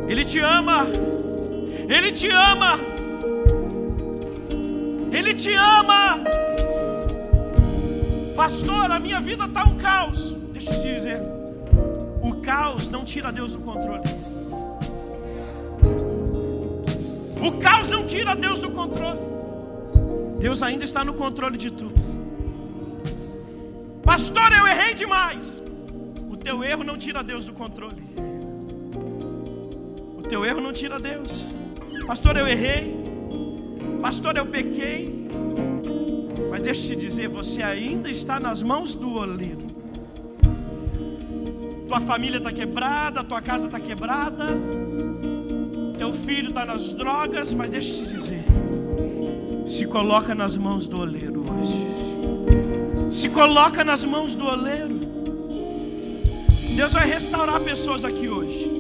[0.08, 0.86] Ele te ama,
[1.96, 2.72] Ele te ama,
[5.12, 6.24] Ele te ama.
[8.34, 10.43] Pastor, a minha vida está um caos.
[10.64, 11.20] Te dizer,
[12.22, 14.02] o caos não tira Deus do controle.
[17.46, 19.20] O caos não tira Deus do controle.
[20.38, 21.94] Deus ainda está no controle de tudo.
[24.02, 25.62] Pastor, eu errei demais.
[26.30, 28.02] O teu erro não tira Deus do controle.
[30.18, 31.44] O teu erro não tira Deus.
[32.06, 33.02] Pastor, eu errei.
[34.00, 35.28] Pastor, eu pequei.
[36.50, 39.63] Mas deixa eu te dizer, você ainda está nas mãos do oleiro.
[41.94, 44.46] Tua família está quebrada, tua casa está quebrada,
[45.96, 48.44] teu filho está nas drogas, mas deixa eu te dizer,
[49.64, 53.12] se coloca nas mãos do oleiro hoje.
[53.12, 54.98] Se coloca nas mãos do oleiro.
[56.74, 58.72] Deus vai restaurar pessoas aqui hoje.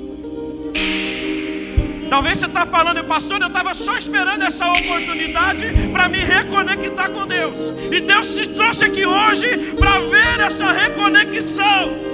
[2.10, 7.24] Talvez você está falando, pastor, eu estava só esperando essa oportunidade para me reconectar com
[7.28, 7.76] Deus.
[7.92, 12.13] E Deus te trouxe aqui hoje para ver essa reconexão.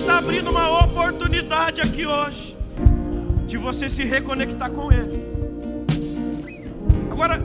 [0.00, 2.56] Está abrindo uma oportunidade aqui hoje
[3.46, 5.22] de você se reconectar com Ele.
[7.12, 7.38] Agora,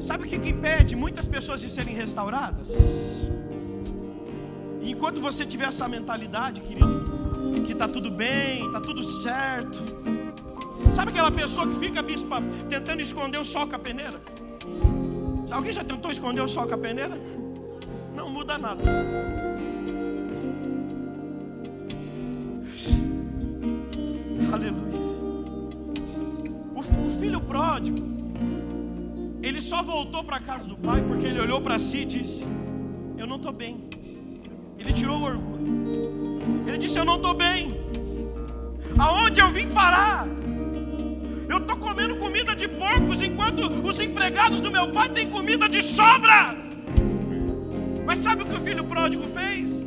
[0.00, 3.28] sabe o que, que impede muitas pessoas de serem restauradas?
[4.80, 7.02] Enquanto você tiver essa mentalidade, querido,
[7.66, 9.82] que está tudo bem, está tudo certo.
[10.94, 14.20] Sabe aquela pessoa que fica, bispa, tentando esconder o sol com a peneira?
[15.50, 17.20] Alguém já tentou esconder o sol com a peneira?
[18.14, 18.80] Não muda nada.
[27.40, 27.98] Filho pródigo,
[29.42, 32.46] ele só voltou para a casa do pai porque ele olhou para si e disse:
[33.16, 33.84] Eu não estou bem.
[34.78, 36.40] Ele tirou o orgulho.
[36.66, 37.68] Ele disse: Eu não estou bem.
[38.98, 40.26] Aonde eu vim parar?
[41.48, 45.82] Eu estou comendo comida de porcos enquanto os empregados do meu pai têm comida de
[45.82, 46.54] sobra.
[48.04, 49.86] Mas sabe o que o filho pródigo fez?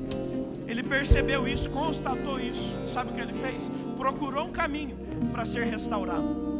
[0.67, 2.77] Ele percebeu isso, constatou isso.
[2.87, 3.71] Sabe o que ele fez?
[3.97, 4.97] Procurou um caminho
[5.31, 6.52] para ser restaurado.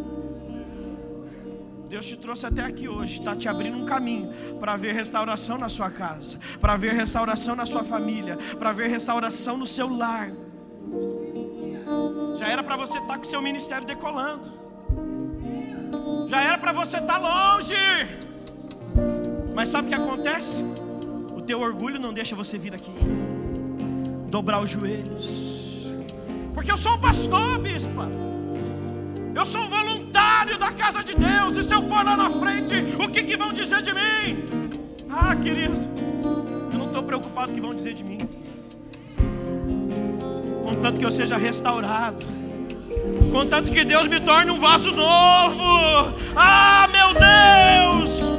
[1.94, 5.70] Deus te trouxe até aqui hoje, está te abrindo um caminho para ver restauração na
[5.70, 10.32] sua casa, para ver restauração na sua família, para ver restauração no seu lar.
[12.36, 14.50] Já era para você estar tá com seu ministério decolando,
[16.28, 17.76] já era para você estar tá longe,
[19.54, 20.64] mas sabe o que acontece?
[21.38, 22.92] O teu orgulho não deixa você vir aqui,
[24.32, 25.94] dobrar os joelhos,
[26.56, 28.33] porque eu sou um pastor, bispa.
[29.36, 31.58] Eu sou um voluntário da casa de Deus.
[31.58, 34.46] E se eu for lá na frente, o que, que vão dizer de mim?
[35.10, 35.76] Ah, querido,
[36.72, 38.20] eu não estou preocupado com o que vão dizer de mim.
[40.64, 42.24] Contanto que eu seja restaurado.
[43.32, 46.14] Contanto que Deus me torne um vaso novo.
[46.36, 48.32] Ah, meu Deus!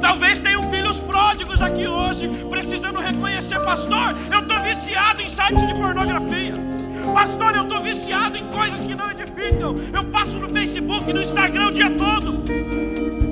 [0.00, 5.74] Talvez tenham filhos pródigos aqui hoje, precisando reconhecer, pastor, eu estou viciado em sites de
[5.74, 6.65] pornografia.
[7.14, 9.74] Pastor, eu estou viciado em coisas que não edificam.
[9.92, 12.42] Eu passo no Facebook, no Instagram o dia todo.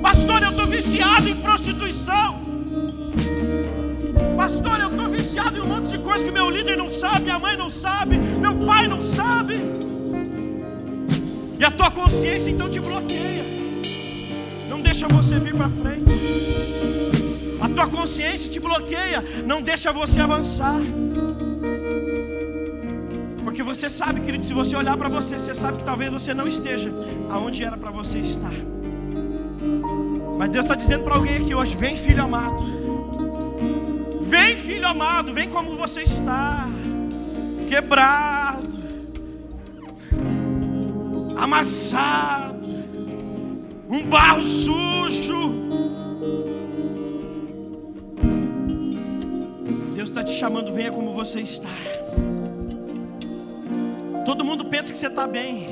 [0.01, 2.45] Pastor, eu estou viciado em prostituição.
[4.37, 7.39] Pastor, eu estou viciado em um monte de coisas que meu líder não sabe, minha
[7.39, 9.55] mãe não sabe, meu pai não sabe.
[11.57, 13.43] E a tua consciência então te bloqueia.
[14.69, 16.11] Não deixa você vir para frente.
[17.61, 20.79] A tua consciência te bloqueia, não deixa você avançar.
[23.55, 26.45] Porque você sabe, querido, se você olhar para você, você sabe que talvez você não
[26.45, 26.91] esteja
[27.29, 28.51] aonde era para você estar.
[30.37, 32.61] Mas Deus está dizendo para alguém aqui hoje: vem, filho amado.
[34.23, 36.67] Vem, filho amado, vem como você está,
[37.69, 38.67] quebrado,
[41.37, 42.59] amassado,
[43.89, 45.55] um barro sujo.
[49.93, 51.94] Deus está te chamando, venha como você está.
[54.25, 55.67] Todo mundo pensa que você está bem,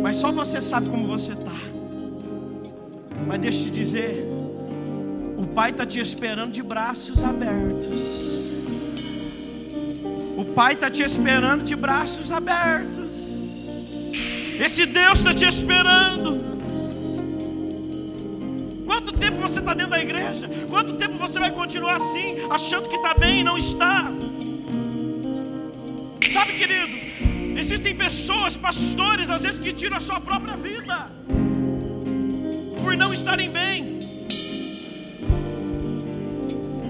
[0.00, 1.50] mas só você sabe como você está.
[3.26, 4.24] Mas deixa eu te dizer,
[5.36, 8.16] o Pai está te esperando de braços abertos.
[10.36, 14.12] O Pai está te esperando de braços abertos.
[14.60, 16.56] Esse Deus está te esperando.
[18.86, 20.48] Quanto tempo você está dentro da igreja?
[20.70, 24.12] Quanto tempo você vai continuar assim, achando que está bem e não está?
[26.32, 27.06] Sabe, querido,
[27.58, 31.08] Existem pessoas, pastores, às vezes que tiram a sua própria vida
[32.82, 33.98] por não estarem bem.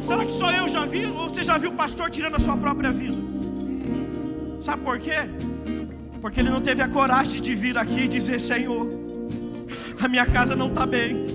[0.03, 1.07] Será que só eu já vi?
[1.07, 3.16] Ou você já viu o pastor tirando a sua própria vida?
[4.61, 5.18] Sabe por quê?
[6.20, 8.89] Porque ele não teve a coragem de vir aqui e dizer: Senhor,
[10.01, 11.28] a minha casa não está bem.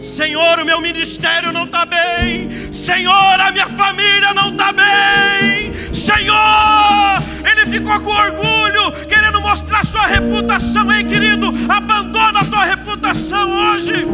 [0.00, 2.48] Senhor, o meu ministério não está bem.
[2.72, 5.72] Senhor, a minha família não está bem.
[5.92, 10.90] Senhor, ele ficou com orgulho, querendo mostrar sua reputação.
[10.90, 14.06] Ei, querido, abandona a tua reputação hoje.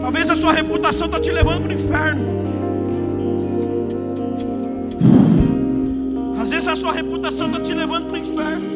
[0.00, 2.34] Talvez a sua reputação está te levando para o inferno.
[6.40, 8.74] Às vezes a sua reputação está te levando para o inferno.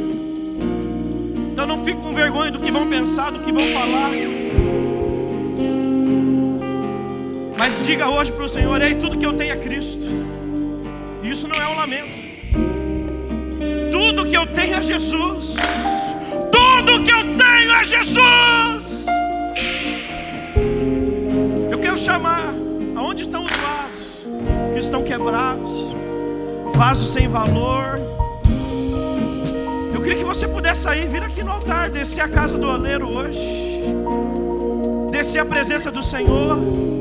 [1.52, 4.10] Então não fique com vergonha do que vão pensar, do que vão falar.
[7.58, 10.06] Mas diga hoje para o Senhor: Ei, tudo que eu tenho é Cristo.
[11.22, 12.16] Isso não é um lamento.
[13.90, 15.56] Tudo que eu tenho é Jesus.
[16.52, 19.06] Tudo que eu tenho é Jesus.
[21.70, 22.54] Eu quero chamar.
[22.94, 24.26] Aonde estão os vasos
[24.72, 25.92] que estão quebrados?
[26.74, 27.96] Vasos sem valor.
[29.92, 33.08] Eu queria que você pudesse sair, vir aqui no altar, descer a casa do oleiro
[33.08, 33.40] hoje,
[35.10, 36.97] descer a presença do Senhor.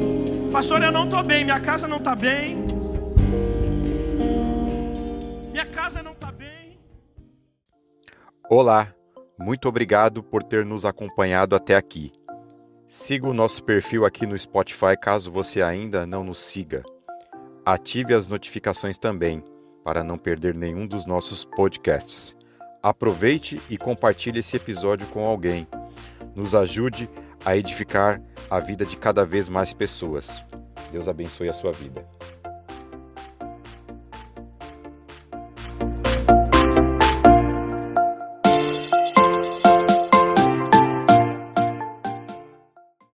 [0.52, 2.68] Pastor, eu não estou bem, minha casa não está bem.
[5.88, 6.78] casa não está bem.
[8.50, 8.94] Olá,
[9.40, 12.12] muito obrigado por ter nos acompanhado até aqui.
[12.86, 16.84] Siga o nosso perfil aqui no Spotify caso você ainda não nos siga.
[17.66, 19.42] Ative as notificações também
[19.82, 22.36] para não perder nenhum dos nossos podcasts.
[22.84, 25.66] Aproveite e compartilhe esse episódio com alguém.
[26.36, 27.10] Nos ajude
[27.48, 30.44] a edificar a vida de cada vez mais pessoas.
[30.92, 32.06] Deus abençoe a sua vida.